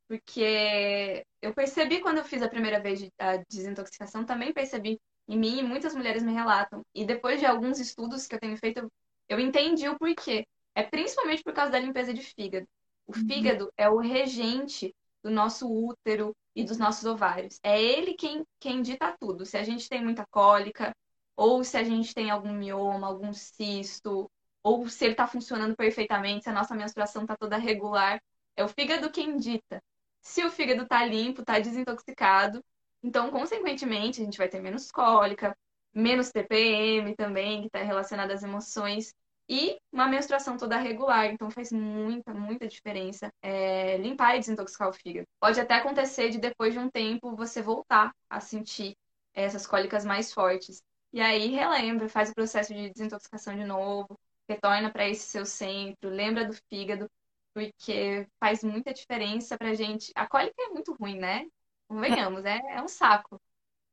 Porque 0.08 1.26
eu 1.42 1.54
percebi 1.54 2.00
quando 2.00 2.20
eu 2.20 2.24
fiz 2.24 2.42
a 2.42 2.50
primeira 2.50 2.80
vez 2.80 3.10
a 3.18 3.38
desintoxicação, 3.50 4.24
também 4.24 4.54
percebi 4.54 5.00
em 5.28 5.38
mim 5.38 5.60
e 5.60 5.64
muitas 5.64 5.96
mulheres 5.96 6.24
me 6.24 6.32
relatam. 6.32 6.84
E 6.94 7.04
depois 7.04 7.40
de 7.40 7.46
alguns 7.46 7.80
estudos 7.80 8.28
que 8.28 8.36
eu 8.36 8.40
tenho 8.40 8.58
feito, 8.58 8.88
eu 9.28 9.40
entendi 9.40 9.90
o 9.90 9.98
porquê. 9.98 10.46
É 10.76 10.84
principalmente 10.84 11.44
por 11.44 11.54
causa 11.54 11.72
da 11.72 11.80
limpeza 11.80 12.14
de 12.14 12.22
fígado. 12.22 12.68
O 13.08 13.18
uhum. 13.18 13.26
fígado 13.28 13.72
é 13.78 13.90
o 13.90 13.98
regente 13.98 14.94
do 15.24 15.32
nosso 15.32 15.68
útero 15.68 16.36
e 16.56 16.64
dos 16.64 16.78
nossos 16.78 17.06
ovários. 17.06 17.60
É 17.64 17.82
ele 17.82 18.14
quem, 18.14 18.46
quem 18.60 18.82
dita 18.82 19.16
tudo. 19.20 19.46
Se 19.46 19.58
a 19.58 19.64
gente 19.64 19.90
tem 19.90 20.04
muita 20.04 20.26
cólica, 20.30 20.96
ou 21.36 21.64
se 21.64 21.78
a 21.78 21.84
gente 21.84 22.14
tem 22.14 22.30
algum 22.32 22.54
mioma, 22.54 23.08
algum 23.08 23.34
cisto, 23.34 24.30
ou 24.64 24.88
se 24.90 25.06
ele 25.06 25.14
está 25.14 25.28
funcionando 25.28 25.76
perfeitamente, 25.76 26.44
se 26.44 26.50
a 26.50 26.54
nossa 26.54 26.76
menstruação 26.76 27.24
está 27.24 27.36
toda 27.38 27.58
regular. 27.58 28.22
É 28.56 28.64
o 28.64 28.68
fígado 28.68 29.12
quem 29.12 29.38
dita. 29.38 29.82
Se 30.22 30.44
o 30.44 30.50
fígado 30.52 30.84
está 30.84 31.06
limpo, 31.06 31.42
está 31.42 31.60
desintoxicado, 31.60 32.64
então, 33.06 33.30
consequentemente, 33.30 34.20
a 34.20 34.26
gente 34.26 34.38
vai 34.40 34.50
ter 34.50 34.60
menos 34.60 34.92
cólica, 34.92 35.56
menos 35.94 36.32
TPM 36.32 37.16
também, 37.16 37.62
que 37.62 37.68
está 37.68 37.84
relacionado 37.84 38.32
às 38.32 38.42
emoções, 38.42 39.14
e 39.48 39.78
uma 39.92 40.08
menstruação 40.08 40.58
toda 40.58 40.76
regular. 40.78 41.28
Então, 41.28 41.52
faz 41.52 41.72
muita, 41.72 42.34
muita 42.34 42.68
diferença 42.68 43.32
é, 43.44 43.98
limpar 43.98 44.36
e 44.36 44.40
desintoxicar 44.40 44.90
o 44.90 44.94
fígado. 44.94 45.28
Pode 45.40 45.60
até 45.60 45.76
acontecer 45.76 46.30
de 46.32 46.40
depois 46.40 46.74
de 46.74 46.80
um 46.80 46.90
tempo 46.90 47.36
você 47.36 47.62
voltar 47.62 48.12
a 48.28 48.40
sentir 48.40 48.96
essas 49.36 49.68
cólicas 49.68 50.04
mais 50.04 50.34
fortes. 50.34 50.82
E 51.16 51.22
aí 51.22 51.48
relembra, 51.48 52.10
faz 52.10 52.30
o 52.30 52.36
processo 52.36 52.74
de 52.74 52.90
desintoxicação 52.90 53.56
de 53.56 53.64
novo, 53.64 54.20
retorna 54.50 54.92
para 54.92 55.08
esse 55.08 55.24
seu 55.30 55.46
centro, 55.46 56.10
lembra 56.10 56.44
do 56.44 56.54
fígado, 56.70 57.10
porque 57.54 58.28
faz 58.38 58.62
muita 58.62 58.94
diferença 58.94 59.58
pra 59.58 59.74
gente. 59.74 60.12
A 60.14 60.28
cólica 60.28 60.62
é 60.62 60.68
muito 60.72 60.94
ruim, 60.94 61.18
né? 61.18 61.46
Convenhamos, 61.88 62.44
é, 62.44 62.60
é 62.68 62.82
um 62.82 62.90
saco. 62.90 63.42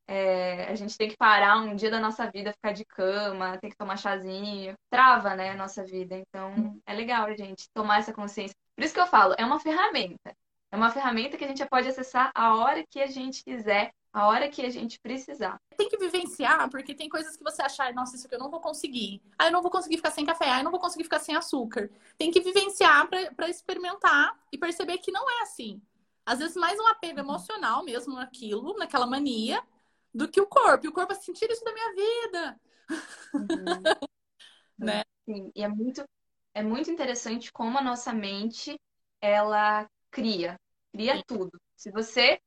É, 0.08 0.64
a 0.64 0.74
gente 0.74 0.98
tem 0.98 1.08
que 1.08 1.16
parar 1.16 1.58
um 1.58 1.76
dia 1.76 1.92
da 1.92 2.00
nossa 2.00 2.28
vida, 2.28 2.52
ficar 2.54 2.72
de 2.72 2.84
cama, 2.84 3.56
tem 3.58 3.70
que 3.70 3.76
tomar 3.76 3.96
chazinho, 3.96 4.74
trava, 4.90 5.36
né, 5.36 5.50
a 5.50 5.56
nossa 5.56 5.84
vida. 5.84 6.16
Então, 6.16 6.76
é 6.84 6.92
legal 6.92 7.26
a 7.26 7.36
gente 7.36 7.70
tomar 7.72 8.00
essa 8.00 8.12
consciência. 8.12 8.56
Por 8.74 8.84
isso 8.84 8.94
que 8.94 9.00
eu 9.00 9.06
falo, 9.06 9.36
é 9.38 9.44
uma 9.44 9.60
ferramenta. 9.60 10.36
É 10.72 10.76
uma 10.76 10.90
ferramenta 10.90 11.36
que 11.36 11.44
a 11.44 11.48
gente 11.48 11.64
pode 11.66 11.86
acessar 11.86 12.32
a 12.34 12.56
hora 12.56 12.84
que 12.90 13.00
a 13.00 13.06
gente 13.06 13.44
quiser, 13.44 13.92
a 14.12 14.26
hora 14.26 14.48
que 14.48 14.60
a 14.60 14.68
gente 14.68 15.00
precisar. 15.00 15.58
Tem 15.76 15.88
que 15.88 15.96
vivenciar, 15.96 16.68
porque 16.70 16.94
tem 16.94 17.08
coisas 17.08 17.36
que 17.36 17.42
você 17.42 17.62
achar, 17.62 17.92
nossa, 17.94 18.14
isso 18.14 18.26
aqui 18.26 18.34
eu 18.34 18.38
não 18.38 18.50
vou 18.50 18.60
conseguir. 18.60 19.22
Ah, 19.38 19.46
eu 19.46 19.52
não 19.52 19.62
vou 19.62 19.70
conseguir 19.70 19.96
ficar 19.96 20.10
sem 20.10 20.26
café, 20.26 20.50
ah, 20.50 20.58
eu 20.58 20.64
não 20.64 20.70
vou 20.70 20.80
conseguir 20.80 21.04
ficar 21.04 21.18
sem 21.18 21.34
açúcar. 21.34 21.90
Tem 22.18 22.30
que 22.30 22.40
vivenciar 22.40 23.08
para 23.08 23.48
experimentar 23.48 24.38
e 24.52 24.58
perceber 24.58 24.98
que 24.98 25.10
não 25.10 25.28
é 25.30 25.42
assim. 25.42 25.80
Às 26.26 26.40
vezes 26.40 26.56
mais 26.56 26.78
um 26.78 26.86
apego 26.86 27.20
emocional 27.20 27.82
mesmo 27.84 28.14
naquilo, 28.14 28.76
naquela 28.76 29.06
mania, 29.06 29.62
do 30.14 30.28
que 30.28 30.40
o 30.40 30.46
corpo. 30.46 30.86
E 30.86 30.88
o 30.88 30.92
corpo 30.92 31.12
é 31.12 31.16
sentir 31.16 31.50
isso 31.50 31.64
da 31.64 31.72
minha 31.72 31.94
vida. 31.94 32.60
Uhum. 33.34 33.82
né? 34.78 35.02
Sim, 35.24 35.50
e 35.54 35.62
é 35.62 35.68
muito, 35.68 36.04
é 36.52 36.62
muito 36.62 36.90
interessante 36.90 37.50
como 37.50 37.78
a 37.78 37.82
nossa 37.82 38.12
mente 38.12 38.78
ela 39.20 39.88
cria, 40.10 40.60
cria 40.92 41.16
Sim. 41.16 41.22
tudo. 41.26 41.60
Se 41.76 41.90
você 41.90 42.38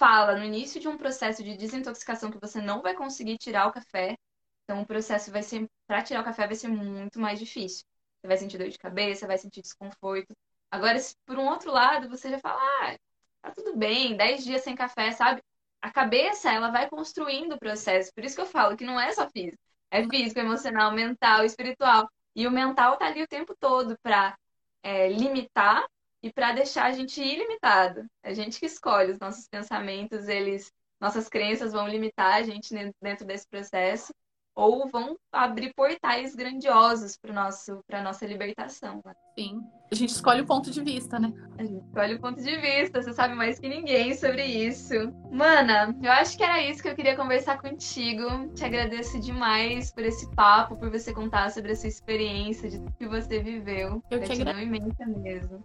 fala 0.00 0.36
no 0.36 0.44
início 0.44 0.80
de 0.80 0.88
um 0.88 0.96
processo 0.98 1.44
de 1.44 1.56
desintoxicação 1.56 2.30
que 2.30 2.40
você 2.40 2.60
não 2.60 2.82
vai 2.82 2.94
conseguir 2.94 3.38
tirar 3.38 3.68
o 3.68 3.72
café, 3.72 4.16
então 4.64 4.82
o 4.82 4.86
processo 4.86 5.30
vai 5.30 5.42
ser 5.42 5.68
para 5.86 6.02
tirar 6.02 6.22
o 6.22 6.24
café 6.24 6.46
vai 6.46 6.56
ser 6.56 6.68
muito 6.68 7.20
mais 7.20 7.38
difícil. 7.38 7.84
Você 8.20 8.28
vai 8.28 8.36
sentir 8.38 8.58
dor 8.58 8.68
de 8.68 8.78
cabeça, 8.78 9.26
vai 9.26 9.38
sentir 9.38 9.62
desconforto. 9.62 10.34
Agora, 10.70 10.98
se 10.98 11.14
por 11.26 11.38
um 11.38 11.46
outro 11.48 11.70
lado 11.72 12.08
você 12.08 12.30
já 12.30 12.38
fala, 12.38 12.60
ah, 12.60 12.96
tá 13.42 13.50
tudo 13.52 13.76
bem, 13.76 14.16
10 14.16 14.44
dias 14.44 14.62
sem 14.62 14.74
café, 14.74 15.12
sabe? 15.12 15.42
a 15.80 15.90
cabeça, 15.90 16.52
ela 16.52 16.70
vai 16.70 16.88
construindo 16.88 17.54
o 17.54 17.58
processo. 17.58 18.12
Por 18.14 18.24
isso 18.24 18.34
que 18.34 18.42
eu 18.42 18.46
falo 18.46 18.76
que 18.76 18.84
não 18.84 19.00
é 19.00 19.12
só 19.12 19.28
físico. 19.30 19.58
É 19.90 20.06
físico, 20.08 20.38
emocional, 20.40 20.92
mental, 20.92 21.44
espiritual. 21.44 22.08
E 22.36 22.46
o 22.46 22.50
mental 22.50 22.96
tá 22.96 23.06
ali 23.06 23.22
o 23.22 23.28
tempo 23.28 23.54
todo 23.58 23.98
para 24.02 24.36
é, 24.82 25.08
limitar 25.08 25.84
e 26.22 26.32
para 26.32 26.52
deixar 26.52 26.84
a 26.84 26.92
gente 26.92 27.20
ilimitado. 27.22 28.06
É 28.22 28.30
a 28.30 28.34
gente 28.34 28.60
que 28.60 28.66
escolhe 28.66 29.12
os 29.12 29.18
nossos 29.18 29.48
pensamentos, 29.48 30.28
eles, 30.28 30.72
nossas 31.00 31.28
crenças 31.28 31.72
vão 31.72 31.88
limitar 31.88 32.34
a 32.34 32.42
gente 32.42 32.74
dentro 33.00 33.26
desse 33.26 33.48
processo 33.48 34.12
ou 34.54 34.88
vão 34.88 35.16
abrir 35.32 35.72
portais 35.74 36.34
grandiosos 36.34 37.16
para 37.16 37.32
nosso 37.32 37.82
para 37.86 38.02
nossa 38.02 38.26
libertação. 38.26 39.00
Né? 39.04 39.14
Sim. 39.38 39.62
A 39.90 39.94
gente 39.94 40.10
escolhe 40.10 40.42
o 40.42 40.46
ponto 40.46 40.70
de 40.70 40.82
vista, 40.82 41.18
né? 41.18 41.32
A 41.58 41.64
gente 41.64 41.84
escolhe 41.86 42.14
o 42.14 42.20
ponto 42.20 42.42
de 42.42 42.56
vista, 42.58 43.02
você 43.02 43.12
sabe 43.12 43.34
mais 43.34 43.58
que 43.58 43.68
ninguém 43.68 44.14
sobre 44.14 44.44
isso. 44.44 44.94
Mana, 45.32 45.96
eu 46.02 46.12
acho 46.12 46.36
que 46.36 46.44
era 46.44 46.62
isso 46.62 46.82
que 46.82 46.88
eu 46.88 46.94
queria 46.94 47.16
conversar 47.16 47.60
contigo. 47.60 48.52
Te 48.54 48.64
agradeço 48.64 49.18
demais 49.20 49.92
por 49.92 50.04
esse 50.04 50.30
papo, 50.34 50.76
por 50.76 50.90
você 50.90 51.12
contar 51.12 51.50
sobre 51.50 51.72
a 51.72 51.76
sua 51.76 51.88
experiência, 51.88 52.68
de 52.68 52.78
tudo 52.78 52.92
que 52.98 53.08
você 53.08 53.40
viveu. 53.40 54.02
Eu 54.10 54.20
que 54.20 54.32
agradeço. 54.32 54.60
imensa 54.60 55.06
mesmo. 55.06 55.64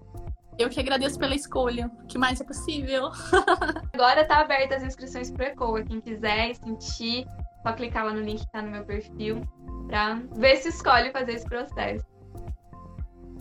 Eu 0.57 0.69
que 0.69 0.79
agradeço 0.79 1.19
pela 1.19 1.35
escolha. 1.35 1.91
O 2.03 2.07
que 2.07 2.17
mais 2.17 2.39
é 2.39 2.43
possível? 2.43 3.09
Agora 3.93 4.25
tá 4.25 4.39
aberta 4.39 4.75
as 4.75 4.83
inscrições 4.83 5.29
pro 5.29 5.43
ECOA. 5.43 5.83
Quem 5.83 5.99
quiser 5.99 6.55
sentir 6.55 7.25
só 7.61 7.73
clicar 7.73 8.05
lá 8.05 8.13
no 8.13 8.21
link 8.21 8.39
que 8.39 8.51
tá 8.51 8.61
no 8.61 8.71
meu 8.71 8.85
perfil 8.85 9.41
para 9.87 10.21
ver 10.35 10.57
se 10.57 10.69
escolhe 10.69 11.11
fazer 11.11 11.33
esse 11.33 11.45
processo. 11.45 12.05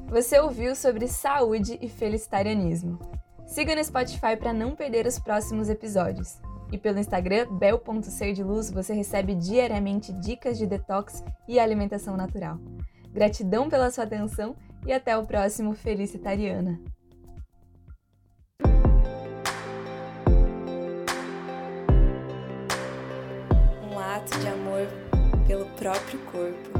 Você 0.08 0.38
ouviu 0.38 0.74
sobre 0.74 1.06
saúde 1.06 1.78
e 1.80 1.88
felicitarianismo. 1.88 2.98
Siga 3.46 3.74
no 3.74 3.84
Spotify 3.84 4.36
para 4.38 4.52
não 4.52 4.74
perder 4.74 5.06
os 5.06 5.18
próximos 5.18 5.68
episódios. 5.68 6.38
E 6.72 6.78
pelo 6.78 6.98
Instagram, 6.98 7.46
bel.serdiluz, 7.58 8.70
você 8.70 8.94
recebe 8.94 9.34
diariamente 9.34 10.12
dicas 10.12 10.58
de 10.58 10.66
detox 10.66 11.22
e 11.46 11.58
alimentação 11.58 12.16
natural. 12.16 12.58
Gratidão 13.12 13.68
pela 13.68 13.90
sua 13.90 14.04
atenção 14.04 14.56
e 14.86 14.92
até 14.92 15.16
o 15.16 15.26
próximo 15.26 15.74
Felicitariana. 15.74 16.80
Ato 24.14 24.38
de 24.38 24.48
amor 24.48 24.86
pelo 25.48 25.66
próprio 25.76 26.20
corpo. 26.30 26.73